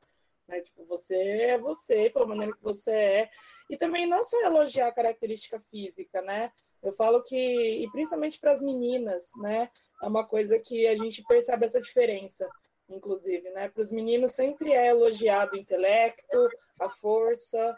[0.51, 0.59] Né?
[0.61, 3.29] Tipo, você é você, pela maneira que você é.
[3.69, 6.51] E também não só elogiar a característica física, né?
[6.83, 9.69] Eu falo que, e principalmente para as meninas, né?
[10.03, 12.49] É uma coisa que a gente percebe essa diferença,
[12.89, 13.69] inclusive, né?
[13.69, 16.49] Para os meninos sempre é elogiado o intelecto,
[16.81, 17.73] a força,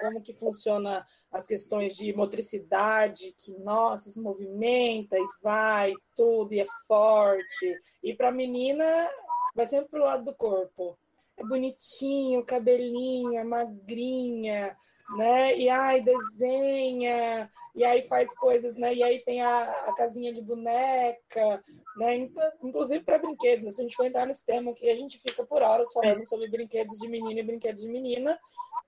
[0.00, 6.60] como que funciona as questões de motricidade, que, nossa, se movimenta e vai, tudo, e
[6.60, 7.80] é forte.
[8.02, 9.10] E para a menina,
[9.54, 10.98] vai sempre para o lado do corpo
[11.44, 14.76] bonitinho, cabelinho, é magrinha,
[15.16, 15.56] né?
[15.56, 18.94] E ai, desenha, e aí faz coisas, né?
[18.94, 21.62] E aí tem a, a casinha de boneca,
[21.96, 22.16] né?
[22.16, 23.72] Então, inclusive para brinquedos, né?
[23.72, 26.48] Se a gente for entrar nesse tema aqui, a gente fica por horas falando sobre
[26.48, 28.38] brinquedos de menino e brinquedos de menina,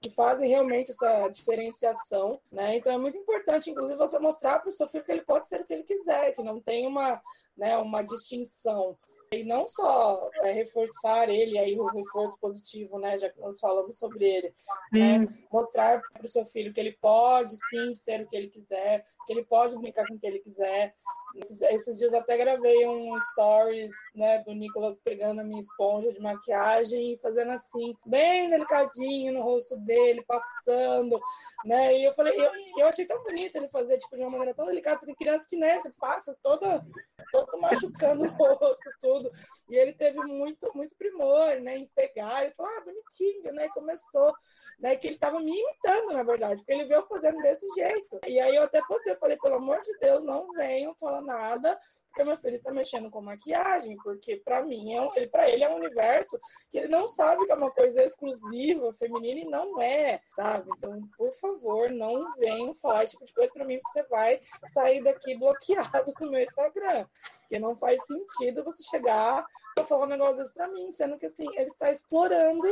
[0.00, 2.76] que fazem realmente essa diferenciação, né?
[2.76, 5.60] Então é muito importante, inclusive, você mostrar para o seu filho que ele pode ser
[5.60, 7.20] o que ele quiser, que não tem uma,
[7.56, 8.96] né, uma distinção
[9.32, 13.98] e não só é, reforçar ele, aí o reforço positivo, né, já que nós falamos
[13.98, 14.54] sobre ele,
[14.92, 19.02] né, mostrar para o seu filho que ele pode sim ser o que ele quiser,
[19.26, 20.94] que ele pode brincar com o que ele quiser,
[21.36, 26.20] esses, esses, dias até gravei um stories, né, do Nicolas pegando a minha esponja de
[26.20, 31.18] maquiagem e fazendo assim, bem delicadinho no rosto dele, passando,
[31.64, 34.54] né, e eu falei, eu, eu achei tão bonito ele fazer, tipo, de uma maneira
[34.54, 36.84] tão delicada, tem criança que, né, passa toda,
[37.30, 39.30] todo machucando o rosto, tudo,
[39.70, 43.70] e ele teve muito, muito primor, né, em pegar, ele falou, ah, bonitinho, né, e
[43.70, 44.32] começou,
[44.78, 48.38] né, que ele tava me imitando, na verdade, porque ele veio fazendo desse jeito, e
[48.38, 52.24] aí eu até postei, eu falei, pelo amor de Deus, não venham falando nada, porque
[52.24, 55.76] meu filho está mexendo com maquiagem, porque para mim, é ele, para ele é um
[55.76, 56.38] universo
[56.70, 60.70] que ele não sabe que é uma coisa exclusiva, feminina, e não é, sabe?
[60.76, 64.40] Então, por favor, não venham falar esse tipo de coisa para mim, porque você vai
[64.66, 67.06] sair daqui bloqueado no meu Instagram.
[67.40, 69.46] Porque não faz sentido você chegar
[69.78, 72.68] e falar um negócio desse para mim, sendo que assim, ele está explorando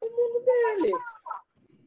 [0.00, 0.92] o mundo dele.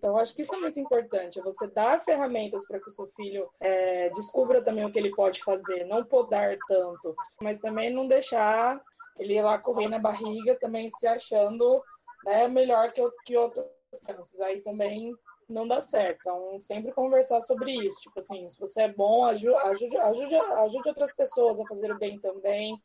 [0.04, 3.08] Então, acho que isso é muito importante, é você dar ferramentas para que o seu
[3.08, 8.06] filho é, descubra também o que ele pode fazer, não podar tanto, mas também não
[8.06, 8.84] deixar
[9.18, 11.82] ele ir lá correr na barriga, também se achando
[12.26, 13.66] né, melhor que, que outras
[14.06, 14.42] crianças.
[14.42, 15.16] Aí também
[15.48, 16.20] não dá certo.
[16.20, 18.02] Então, sempre conversar sobre isso.
[18.02, 22.20] Tipo assim, se você é bom, ajude, ajude, ajude, outras pessoas a fazer o bem
[22.20, 22.78] também.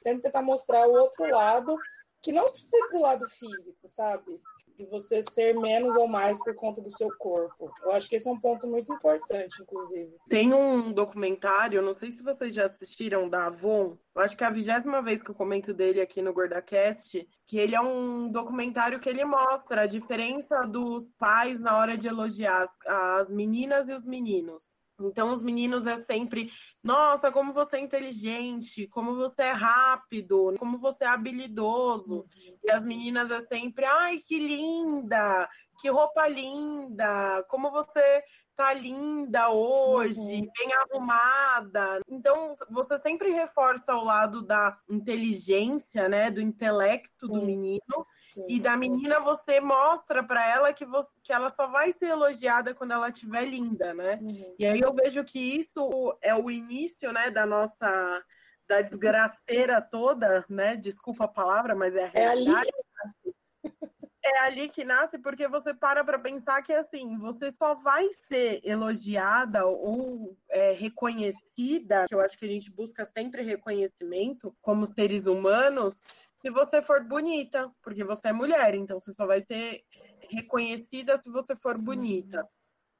[0.00, 1.78] Sempre tentar mostrar o outro lado,
[2.20, 4.42] que não precisa pro lado físico, sabe?
[4.76, 7.72] De você ser menos ou mais por conta do seu corpo.
[7.82, 10.16] Eu acho que esse é um ponto muito importante, inclusive.
[10.28, 13.96] Tem um documentário, não sei se vocês já assistiram, da Avon.
[14.14, 17.58] Eu acho que é a vigésima vez que eu comento dele aqui no GordaCast, que
[17.58, 22.66] ele é um documentário que ele mostra a diferença dos pais na hora de elogiar
[22.86, 24.74] as meninas e os meninos.
[25.00, 26.50] Então, os meninos é sempre,
[26.82, 32.26] nossa, como você é inteligente, como você é rápido, como você é habilidoso.
[32.62, 35.48] E as meninas é sempre, ai, que linda,
[35.80, 38.22] que roupa linda, como você
[38.54, 40.50] tá linda hoje, uhum.
[40.56, 42.00] bem arrumada.
[42.08, 47.46] Então, você sempre reforça o lado da inteligência, né, do intelecto do uhum.
[47.46, 48.06] menino.
[48.34, 48.46] Sim.
[48.48, 52.74] E da menina você mostra para ela que, você, que ela só vai ser elogiada
[52.74, 54.18] quando ela estiver linda, né?
[54.20, 54.54] Uhum.
[54.58, 58.24] E aí eu vejo que isso é o início, né, da nossa
[58.66, 60.74] da desgraceira toda, né?
[60.74, 62.68] Desculpa a palavra, mas é a realidade.
[62.68, 63.34] É ali que nasce
[64.24, 68.60] é ali que nasce porque você para para pensar que assim você só vai ser
[68.64, 75.26] elogiada ou é, reconhecida, que eu acho que a gente busca sempre reconhecimento como seres
[75.26, 75.94] humanos,
[76.44, 79.82] se você for bonita, porque você é mulher, então você só vai ser
[80.28, 82.46] reconhecida se você for bonita.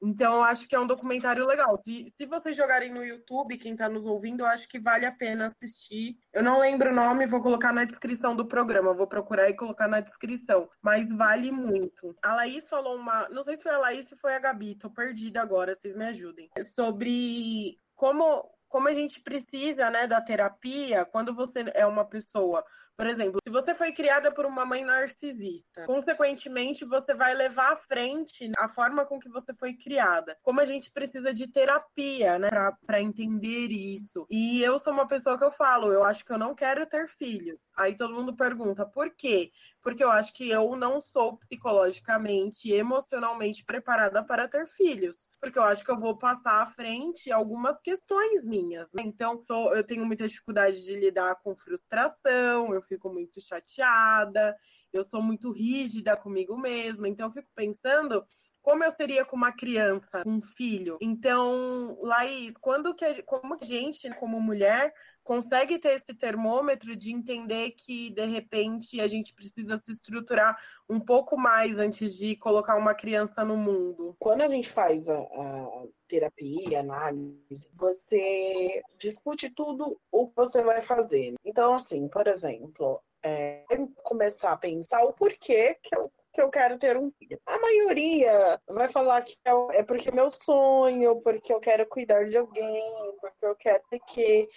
[0.01, 1.79] Então, eu acho que é um documentário legal.
[1.85, 5.11] Se, se vocês jogarem no YouTube, quem está nos ouvindo, eu acho que vale a
[5.11, 6.17] pena assistir.
[6.33, 8.95] Eu não lembro o nome, vou colocar na descrição do programa.
[8.95, 10.67] Vou procurar e colocar na descrição.
[10.81, 12.15] Mas vale muito.
[12.23, 13.29] A Laís falou uma.
[13.29, 16.05] Não sei se foi a Laís ou foi a Gabi, tô perdida agora, vocês me
[16.05, 16.49] ajudem.
[16.75, 22.61] Sobre como como a gente precisa, né, da terapia quando você é uma pessoa,
[22.97, 27.75] por exemplo, se você foi criada por uma mãe narcisista, consequentemente você vai levar à
[27.77, 30.35] frente a forma com que você foi criada.
[30.43, 32.49] Como a gente precisa de terapia, né,
[32.85, 34.27] para entender isso.
[34.29, 37.07] E eu sou uma pessoa que eu falo, eu acho que eu não quero ter
[37.07, 37.57] filho.
[37.77, 39.51] Aí todo mundo pergunta, por quê?
[39.81, 45.63] Porque eu acho que eu não sou psicologicamente, emocionalmente preparada para ter filhos porque eu
[45.63, 48.91] acho que eu vou passar à frente algumas questões minhas.
[48.93, 49.03] Né?
[49.05, 54.55] Então, tô, eu tenho muita dificuldade de lidar com frustração, eu fico muito chateada,
[54.91, 57.07] eu sou muito rígida comigo mesma.
[57.07, 58.25] Então, eu fico pensando
[58.65, 60.97] como eu seria com uma criança, um filho.
[60.99, 64.91] Então, Laís, quando que a, como a gente, como mulher,
[65.25, 70.55] consegue ter esse termômetro de entender que, de repente, a gente precisa se estruturar
[70.87, 74.15] um pouco mais antes de colocar uma criança no mundo?
[74.19, 80.83] Quando a gente faz a, a terapia, análise, você discute tudo o que você vai
[80.83, 81.33] fazer.
[81.43, 83.65] Então, assim, por exemplo, é,
[84.03, 87.39] começar a pensar o porquê que eu que eu quero ter um filho.
[87.45, 92.25] A maioria vai falar que é, é porque é meu sonho, porque eu quero cuidar
[92.25, 94.49] de alguém, porque eu quero ter que.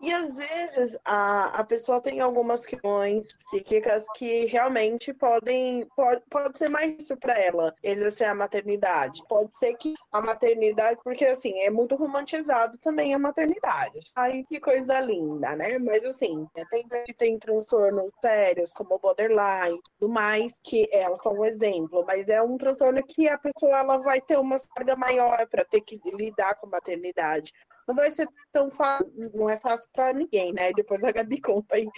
[0.00, 5.86] E às vezes a, a pessoa tem algumas questões psíquicas que realmente podem.
[5.96, 9.22] Pode, pode ser mais isso para ela, exercer a maternidade.
[9.28, 13.98] Pode ser que a maternidade, porque assim, é muito romantizado também a maternidade.
[14.14, 15.78] Ai, que coisa linda, né?
[15.78, 22.04] Mas assim, tem, tem transtornos sérios, como borderline, do mais, que é só um exemplo,
[22.06, 25.80] mas é um transtorno que a pessoa ela vai ter uma carga maior para ter
[25.80, 27.52] que lidar com a maternidade
[27.86, 30.72] não vai ser tão fácil, não é fácil para ninguém, né?
[30.72, 31.88] Depois a Gabi conta aí.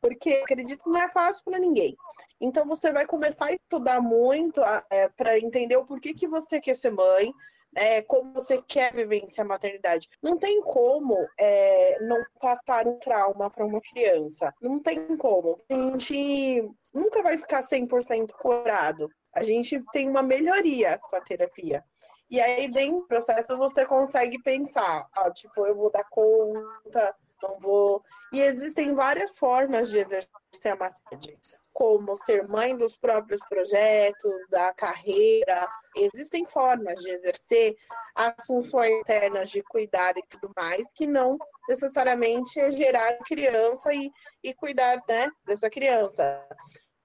[0.00, 1.96] Porque acredito que não é fácil para ninguém.
[2.40, 6.76] Então você vai começar a estudar muito é, para entender o porquê que você quer
[6.76, 7.32] ser mãe,
[7.74, 10.08] é, como você quer vivenciar a maternidade.
[10.22, 14.52] Não tem como é, não passar um trauma para uma criança.
[14.60, 15.60] Não tem como.
[15.68, 19.10] A gente nunca vai ficar 100% curado.
[19.34, 21.84] A gente tem uma melhoria com a terapia.
[22.28, 27.58] E aí, dentro do processo, você consegue pensar, ah, tipo, eu vou dar conta, não
[27.60, 28.02] vou.
[28.32, 31.40] E existem várias formas de exercer a maternidade,
[31.72, 35.68] como ser mãe dos próprios projetos, da carreira.
[35.94, 37.76] Existem formas de exercer
[38.14, 44.10] as funções internas de cuidar e tudo mais, que não necessariamente é gerar criança e,
[44.42, 46.44] e cuidar né, dessa criança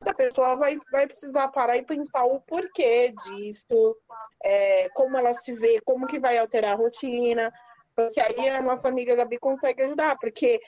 [0.09, 3.95] a pessoa vai, vai precisar parar e pensar o porquê disso,
[4.43, 7.53] é, como ela se vê, como que vai alterar a rotina,
[7.95, 10.59] porque aí a nossa amiga Gabi consegue ajudar, porque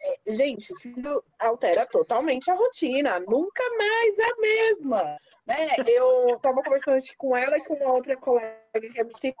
[0.00, 5.18] é, gente, filho altera totalmente a rotina, nunca mais é a mesma.
[5.46, 5.68] Né?
[5.86, 9.34] Eu estava conversando com ela e com uma outra colega que é que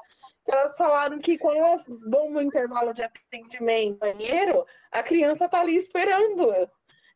[0.48, 5.76] elas falaram que quando elas vão no intervalo de atendimento banheiro, a criança tá ali
[5.76, 6.68] esperando.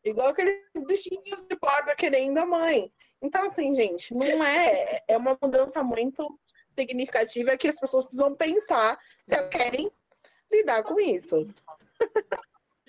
[0.09, 2.91] Igual aqueles bichinhos de borda querendo a mãe.
[3.21, 5.03] Então, assim, gente, não é.
[5.07, 6.39] É uma mudança muito
[6.69, 9.91] significativa que as pessoas precisam pensar se elas querem
[10.51, 11.47] lidar com isso.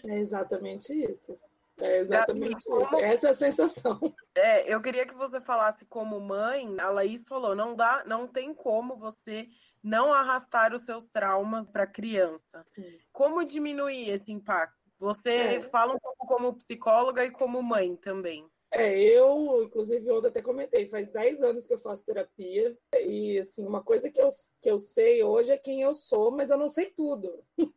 [0.06, 1.38] É exatamente isso.
[1.80, 2.96] É exatamente isso.
[2.96, 3.98] Essa é a sensação.
[4.34, 8.54] É, eu queria que você falasse como mãe, a Laís falou, não dá, não tem
[8.54, 9.48] como você
[9.82, 12.62] não arrastar os seus traumas para a criança.
[12.74, 12.98] Sim.
[13.12, 14.77] Como diminuir esse impacto?
[14.98, 15.60] Você é.
[15.60, 18.48] fala um pouco como psicóloga e como mãe também.
[18.70, 23.66] É, eu, inclusive, ontem até comentei, faz 10 anos que eu faço terapia, e assim,
[23.66, 24.28] uma coisa que eu,
[24.60, 27.42] que eu sei hoje é quem eu sou, mas eu não sei tudo.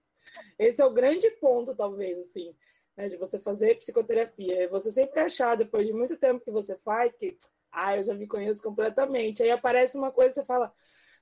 [0.60, 2.54] Esse é o grande ponto, talvez, assim,
[2.98, 4.64] né, de você fazer psicoterapia.
[4.64, 7.38] É você sempre achar, depois de muito tempo que você faz, que,
[7.72, 9.42] ah, eu já me conheço completamente.
[9.42, 10.74] Aí aparece uma coisa e você fala,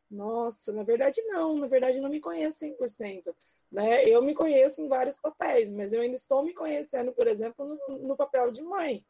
[0.10, 3.34] nossa, na verdade não, na verdade não me conheço 100%.
[3.72, 4.04] Né?
[4.06, 8.00] Eu me conheço em vários papéis, mas eu ainda estou me conhecendo, por exemplo, no,
[8.00, 9.06] no papel de mãe.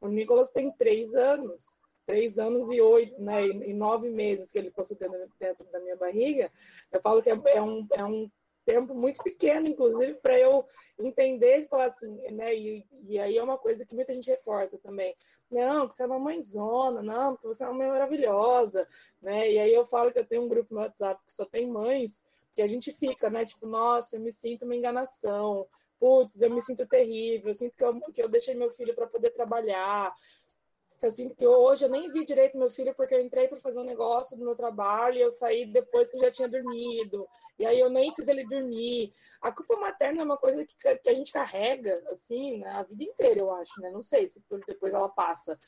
[0.00, 4.70] O Nicolas tem três anos, três anos e oito, né, e nove meses que ele
[4.70, 6.50] passou dentro, dentro da minha barriga.
[6.90, 8.30] Eu falo que é, é um, é um
[8.64, 10.64] tempo muito pequeno, inclusive, para eu
[10.98, 12.54] entender e falar assim, né?
[12.54, 15.14] E, e, aí é uma coisa que muita gente reforça também.
[15.50, 18.86] Não, que você é uma mãezona, não, que você é uma mãe maravilhosa,
[19.20, 19.50] né?
[19.50, 22.22] E aí eu falo que eu tenho um grupo no WhatsApp que só tem mães,
[22.54, 23.44] que a gente fica, né?
[23.44, 25.66] Tipo, nossa, eu me sinto uma enganação,
[25.98, 29.06] putz, eu me sinto terrível, eu sinto que eu, que eu deixei meu filho para
[29.06, 30.12] poder trabalhar,
[31.06, 33.80] eu sinto que hoje eu nem vi direito meu filho porque eu entrei para fazer
[33.80, 37.28] um negócio do meu trabalho e eu saí depois que já tinha dormido.
[37.58, 39.12] E aí eu nem fiz ele dormir.
[39.40, 43.04] A culpa materna é uma coisa que, que a gente carrega, assim, né, a vida
[43.04, 43.90] inteira, eu acho, né?
[43.90, 45.58] Não sei se depois ela passa.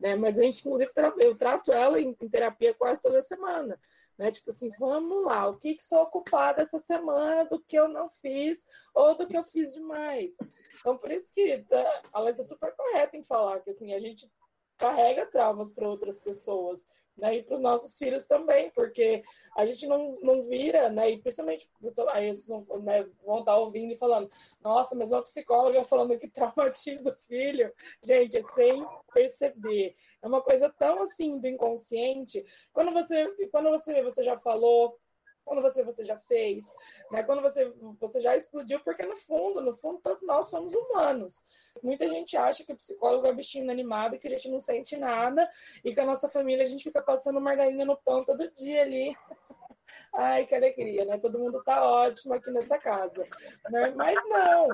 [0.00, 0.16] Né?
[0.16, 3.78] Mas a gente, inclusive, eu trato ela em, terapia quase toda semana.
[4.18, 4.30] Né?
[4.30, 8.08] Tipo assim, vamos lá, o que, que sou ocupada essa semana do que eu não
[8.08, 8.64] fiz
[8.94, 10.34] ou do que eu fiz demais.
[10.80, 13.98] Então, por isso que tá, a Alessa é super correta em falar que assim, a
[13.98, 14.30] gente
[14.78, 17.36] carrega traumas para outras pessoas, né?
[17.36, 19.22] E para os nossos filhos também, porque
[19.56, 21.10] a gente não, não vira, né?
[21.10, 21.68] E principalmente
[22.10, 24.30] aí eles vão, né, vão estar ouvindo e falando,
[24.62, 27.72] nossa, mas uma psicóloga falando que traumatiza o filho,
[28.04, 29.94] gente, é sem perceber.
[30.22, 32.44] É uma coisa tão assim do inconsciente.
[32.72, 34.98] Quando você, quando você, você já falou
[35.46, 36.74] quando você, você já fez,
[37.10, 37.22] né?
[37.22, 41.44] quando você, você já explodiu, porque no fundo, no fundo, todos nós somos humanos.
[41.82, 45.48] Muita gente acha que o psicólogo é bichinho animado, que a gente não sente nada,
[45.84, 49.16] e que a nossa família a gente fica passando margarina no pão todo dia ali.
[50.12, 51.16] Ai, que alegria, né?
[51.16, 53.24] Todo mundo tá ótimo aqui nessa casa.
[53.70, 53.92] Né?
[53.94, 54.68] Mas não.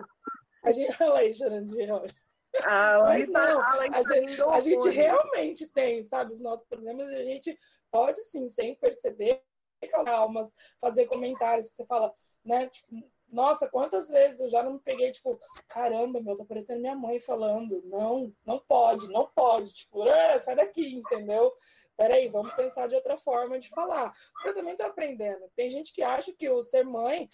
[0.65, 0.91] A gente.
[1.03, 2.15] Olha aí, hoje.
[2.65, 7.23] Ah, Mas não, a gente, a gente realmente tem, sabe, os nossos problemas e a
[7.23, 7.59] gente
[7.91, 9.43] pode sim, sem perceber,
[9.89, 10.49] calmas,
[10.81, 12.13] fazer comentários que você fala,
[12.45, 12.69] né?
[12.69, 13.03] Tipo,
[13.33, 17.19] nossa, quantas vezes eu já não me peguei, tipo, caramba, meu, tô parecendo minha mãe
[17.19, 17.83] falando.
[17.87, 19.73] Não, não pode, não pode.
[19.73, 21.51] Tipo, ah, sai daqui, entendeu?
[21.97, 24.13] Peraí, vamos pensar de outra forma de falar.
[24.35, 25.51] Porque eu também tô aprendendo.
[25.57, 27.27] Tem gente que acha que o ser mãe,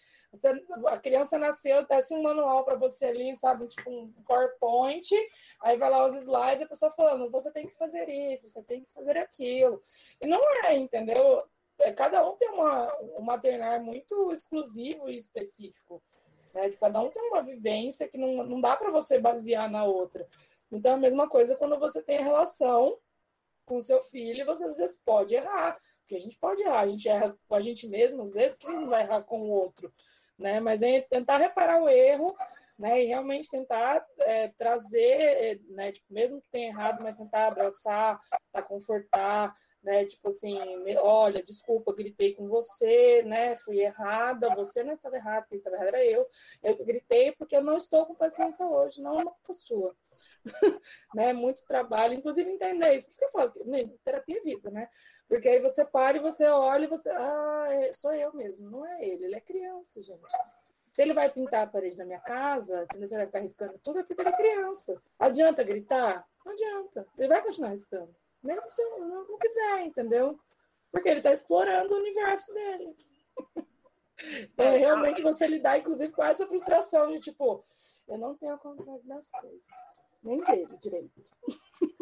[0.87, 3.67] a criança nasceu, desce um manual para você ali, sabe?
[3.67, 5.09] Tipo um PowerPoint,
[5.63, 8.63] aí vai lá os slides e a pessoa falando, você tem que fazer isso, você
[8.63, 9.81] tem que fazer aquilo.
[10.21, 11.43] E não é, entendeu?
[11.81, 16.03] É, cada um tem uma, um maternar muito exclusivo e específico.
[16.53, 16.71] Né?
[16.71, 20.27] Cada um tem uma vivência que não, não dá para você basear na outra.
[20.71, 22.99] Então, a mesma coisa quando você tem a relação
[23.65, 27.09] com seu filho, você às vezes pode errar, porque a gente pode errar, a gente
[27.09, 29.93] erra com a gente mesmo, às vezes, quem não vai errar com o outro,
[30.39, 30.59] né?
[30.59, 32.35] Mas é tentar reparar o erro,
[32.79, 33.03] né?
[33.03, 35.93] E realmente tentar é, trazer, é, né?
[35.93, 40.05] Tipo, mesmo que tenha errado, mas tentar abraçar, tentar confortar, né?
[40.05, 40.59] Tipo assim,
[40.99, 43.57] olha, desculpa, gritei com você, né?
[43.57, 46.27] Fui errada, você não estava errada, quem estava errada era eu.
[46.63, 49.97] Eu que gritei porque eu não estou com paciência hoje, não é uma culpa sua.
[51.15, 51.33] né?
[51.33, 53.07] Muito trabalho, inclusive entender isso.
[53.07, 53.53] Por isso que eu falo,
[54.05, 54.89] terapia é vida, né?
[55.29, 58.87] Porque aí você para e você olha e você, ah, é, sou eu mesmo, não
[58.87, 60.33] é ele, ele é criança, gente.
[60.91, 64.03] Se ele vai pintar a parede da minha casa, você vai ficar riscando tudo, é
[64.03, 65.01] porque ele é criança.
[65.19, 66.27] Adianta gritar?
[66.45, 67.07] Não adianta.
[67.19, 68.15] Ele vai continuar riscando.
[68.43, 70.39] Mesmo se eu não, não quiser, entendeu?
[70.91, 72.97] Porque ele está explorando o universo dele.
[74.57, 77.65] é realmente você lidar, inclusive, com essa frustração de tipo,
[78.09, 79.67] eu não tenho controle das coisas.
[80.23, 81.23] Nem dele direito.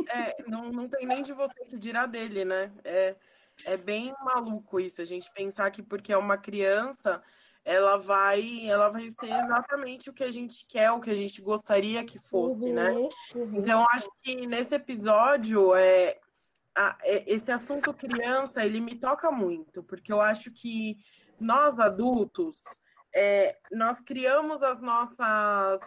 [0.09, 2.73] É, não, não tem nem de você que dirá dele, né?
[2.85, 3.17] É,
[3.65, 7.23] é bem maluco isso, a gente pensar que porque é uma criança,
[7.65, 11.43] ela vai, ela vai ser exatamente o que a gente quer, o que a gente
[11.43, 12.93] gostaria que fosse, né?
[12.93, 13.57] Uhum, uhum.
[13.57, 16.19] Então, acho que nesse episódio, é,
[16.77, 20.99] a- é, esse assunto criança, ele me toca muito, porque eu acho que
[21.41, 22.57] nós adultos,
[23.15, 25.81] é, nós criamos as nossas,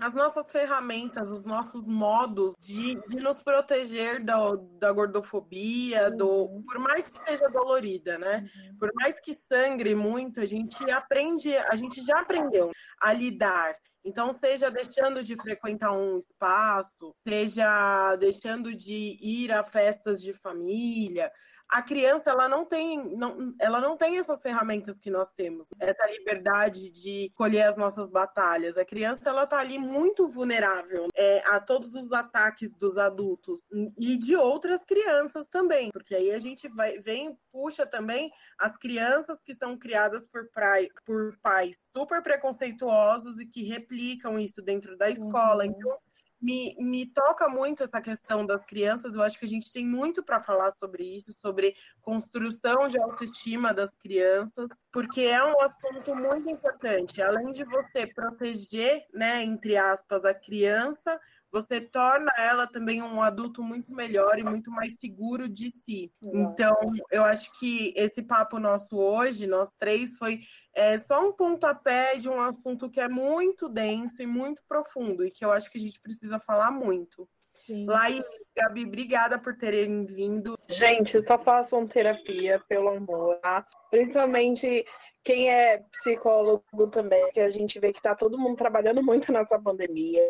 [0.00, 4.36] as nossas ferramentas, os nossos modos de, de nos proteger da,
[4.78, 8.48] da gordofobia, do, por mais que seja dolorida, né?
[8.78, 12.70] Por mais que sangre muito, a gente aprende, a gente já aprendeu
[13.00, 13.74] a lidar.
[14.08, 21.30] Então, seja deixando de frequentar um espaço, seja deixando de ir a festas de família.
[21.68, 26.06] A criança, ela não tem, não, ela não tem essas ferramentas que nós temos, essa
[26.06, 28.78] liberdade de escolher as nossas batalhas.
[28.78, 33.60] A criança, ela tá ali muito vulnerável é, a todos os ataques dos adultos
[33.98, 39.40] e de outras crianças também, porque aí a gente vai, vem, puxa também as crianças
[39.40, 45.10] que são criadas por, prai, por pais super preconceituosos e que replicam isso dentro da
[45.10, 45.64] escola.
[45.64, 45.70] Uhum.
[45.70, 45.98] Então,
[46.40, 49.14] me, me toca muito essa questão das crianças.
[49.14, 53.74] Eu acho que a gente tem muito para falar sobre isso, sobre construção de autoestima
[53.74, 57.20] das crianças, porque é um assunto muito importante.
[57.20, 61.20] Além de você proteger, né, entre aspas, a criança,
[61.50, 66.12] você torna ela também um adulto muito melhor e muito mais seguro de si.
[66.22, 66.76] Então,
[67.10, 70.40] eu acho que esse papo nosso hoje, nós três, foi
[70.74, 75.30] é, só um pontapé de um assunto que é muito denso e muito profundo e
[75.30, 77.28] que eu acho que a gente precisa falar muito.
[77.52, 77.86] Sim.
[77.86, 78.24] Laís,
[78.56, 80.58] Gabi, obrigada por terem vindo.
[80.68, 83.64] Gente, só façam terapia, pelo amor, tá?
[83.90, 84.84] Principalmente
[85.24, 89.58] quem é psicólogo também, que a gente vê que tá todo mundo trabalhando muito nessa
[89.58, 90.22] pandemia.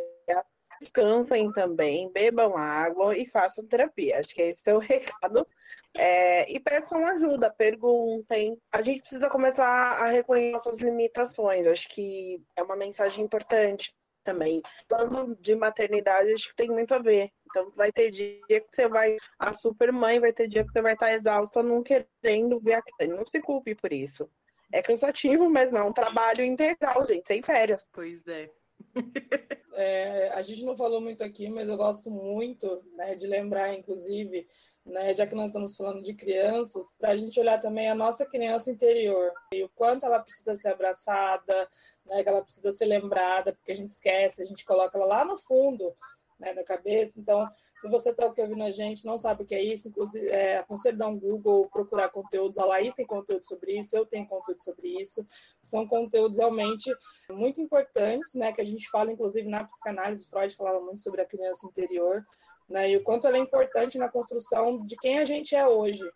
[0.81, 4.19] Descansem também, bebam água e façam terapia.
[4.19, 5.47] Acho que esse é o recado.
[5.95, 8.57] É, e peçam ajuda, perguntem.
[8.73, 11.67] A gente precisa começar a reconhecer nossas limitações.
[11.67, 13.93] Acho que é uma mensagem importante
[14.25, 14.63] também.
[14.89, 17.31] Falando de maternidade, acho que tem muito a ver.
[17.47, 19.17] Então, vai ter dia que você vai.
[19.39, 22.83] A super mãe vai ter dia que você vai estar exausta, não querendo ver a
[22.83, 23.17] criança.
[23.17, 24.31] Não se culpe por isso.
[24.71, 27.89] É cansativo, mas não é um trabalho integral, gente, sem férias.
[27.91, 28.51] Pois é.
[29.81, 34.45] É, a gente não falou muito aqui, mas eu gosto muito né, de lembrar, inclusive,
[34.85, 38.27] né, já que nós estamos falando de crianças, para a gente olhar também a nossa
[38.27, 41.69] criança interior e o quanto ela precisa ser abraçada,
[42.07, 45.25] né, que ela precisa ser lembrada, porque a gente esquece, a gente coloca ela lá
[45.25, 45.95] no fundo
[46.39, 47.19] né, da cabeça.
[47.19, 50.59] Então, se você está ouvindo a gente, não sabe o que é isso, inclusive, é,
[50.59, 52.59] aconselho dar um Google, procurar conteúdos.
[52.59, 55.27] A Laís tem conteúdo sobre isso, eu tenho conteúdo sobre isso.
[55.61, 56.95] São conteúdos realmente
[57.31, 60.29] muito importantes, né, que a gente fala, inclusive, na psicanálise.
[60.29, 62.25] Freud falava muito sobre a criança interior,
[62.69, 66.09] né, e o quanto ela é importante na construção de quem a gente é hoje.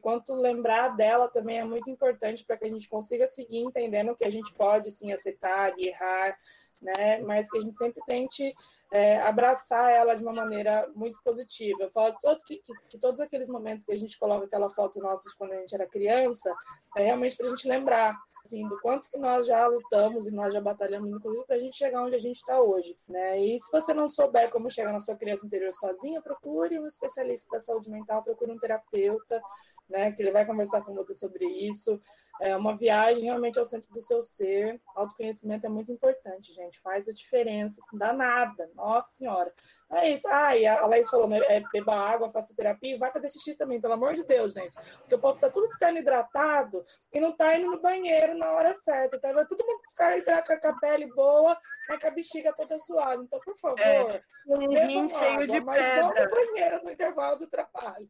[0.00, 4.24] Quanto lembrar dela também é muito importante para que a gente consiga seguir entendendo que
[4.24, 6.38] a gente pode sim aceitar e errar,
[6.80, 7.18] né?
[7.22, 8.54] Mas que a gente sempre tente
[8.92, 11.82] é, abraçar ela de uma maneira muito positiva.
[11.82, 12.14] Eu falo
[12.46, 15.52] que, que, que, todos aqueles momentos que a gente coloca aquela foto nossa de quando
[15.52, 16.52] a gente era criança,
[16.96, 20.52] é realmente para a gente lembrar assim, do quanto que nós já lutamos e nós
[20.52, 22.96] já batalhamos, inclusive, para a gente chegar onde a gente está hoje.
[23.08, 23.38] Né?
[23.38, 27.48] E se você não souber como chegar na sua criança interior sozinha, procure um especialista
[27.50, 29.40] da saúde mental, procure um terapeuta,
[29.88, 32.00] né, que ele vai conversar com você sobre isso.
[32.40, 34.80] É uma viagem realmente ao centro do seu ser.
[34.94, 36.80] Autoconhecimento é muito importante, gente.
[36.80, 38.70] Faz a diferença, assim, dá nada.
[38.74, 39.52] Nossa Senhora.
[39.92, 40.28] É isso.
[40.28, 43.80] Ah, e a Laís falou, né, é, beba água, faça terapia vai fazer xixi também,
[43.80, 44.76] pelo amor de Deus, gente.
[44.98, 48.72] Porque o povo tá tudo ficando hidratado e não tá indo no banheiro na hora
[48.72, 49.18] certa.
[49.18, 49.32] Tá?
[49.32, 53.22] Vai todo mundo ficar hidratado com a pele boa, né, com a bexiga toda suada.
[53.22, 56.02] Então, por favor, é, um bebam água, de mas pedra.
[56.02, 58.08] vão no banheiro no intervalo do trabalho.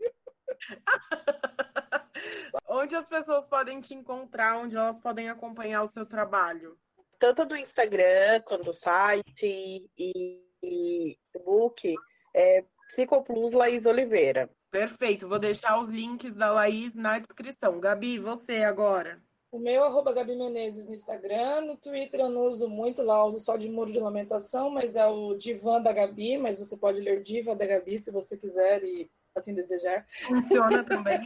[2.69, 6.79] onde as pessoas podem te encontrar, onde elas podem acompanhar o seu trabalho?
[7.19, 11.95] Tanto do Instagram quanto do site e, e Facebook,
[12.35, 14.51] é Psicoplus Laís Oliveira.
[14.71, 17.81] Perfeito, vou deixar os links da Laís na descrição.
[17.81, 19.21] Gabi, você agora.
[19.51, 23.25] O meu arroba Gabi Menezes no Instagram, no Twitter eu não uso muito, lá eu
[23.25, 27.01] uso só de muro de lamentação, mas é o Divan da Gabi, mas você pode
[27.01, 30.07] ler Diva da Gabi se você quiser e assim desejar.
[30.27, 31.21] Funciona também.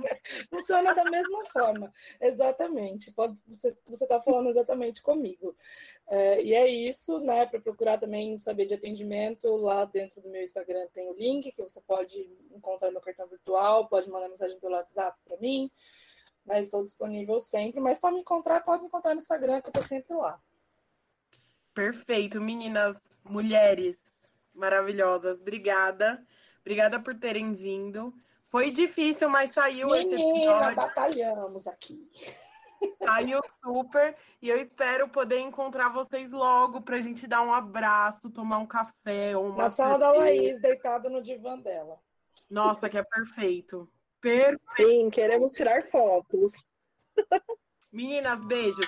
[0.50, 3.12] Funciona da mesma forma, exatamente.
[3.12, 5.54] Pode, você está falando exatamente comigo.
[6.06, 7.46] É, e é isso, né?
[7.46, 11.62] Para procurar também saber de atendimento, lá dentro do meu Instagram tem o link que
[11.62, 12.20] você pode
[12.52, 15.70] encontrar meu cartão virtual, pode mandar mensagem pelo WhatsApp para mim.
[16.44, 19.70] Né, estou disponível sempre, mas para me encontrar, pode me encontrar no Instagram, que eu
[19.70, 20.38] estou sempre lá.
[21.72, 23.96] Perfeito, meninas, mulheres
[24.52, 26.22] maravilhosas, obrigada.
[26.64, 28.14] Obrigada por terem vindo.
[28.48, 30.76] Foi difícil, mas saiu Menina, esse episódio.
[30.76, 32.08] batalhamos aqui.
[33.00, 34.16] Caiu super.
[34.40, 39.36] E eu espero poder encontrar vocês logo pra gente dar um abraço, tomar um café.
[39.36, 41.98] Ou uma Na sala da Laís, deitado no divã dela.
[42.48, 43.88] Nossa, que é perfeito.
[44.20, 44.60] Perfeito.
[44.76, 46.52] Sim, queremos tirar fotos.
[47.92, 48.86] Meninas, beijos.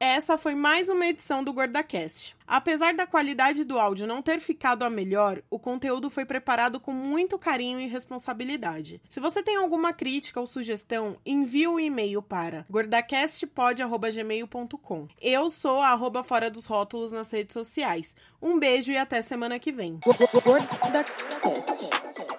[0.00, 2.36] Essa foi mais uma edição do GordaCast.
[2.46, 6.92] Apesar da qualidade do áudio não ter ficado a melhor, o conteúdo foi preparado com
[6.92, 9.02] muito carinho e responsabilidade.
[9.08, 15.08] Se você tem alguma crítica ou sugestão, envie um e-mail para gordacastpod.gmail.com.
[15.20, 18.14] Eu sou a arroba fora dos rótulos nas redes sociais.
[18.40, 19.98] Um beijo e até semana que vem.
[20.04, 22.37] GordaCast.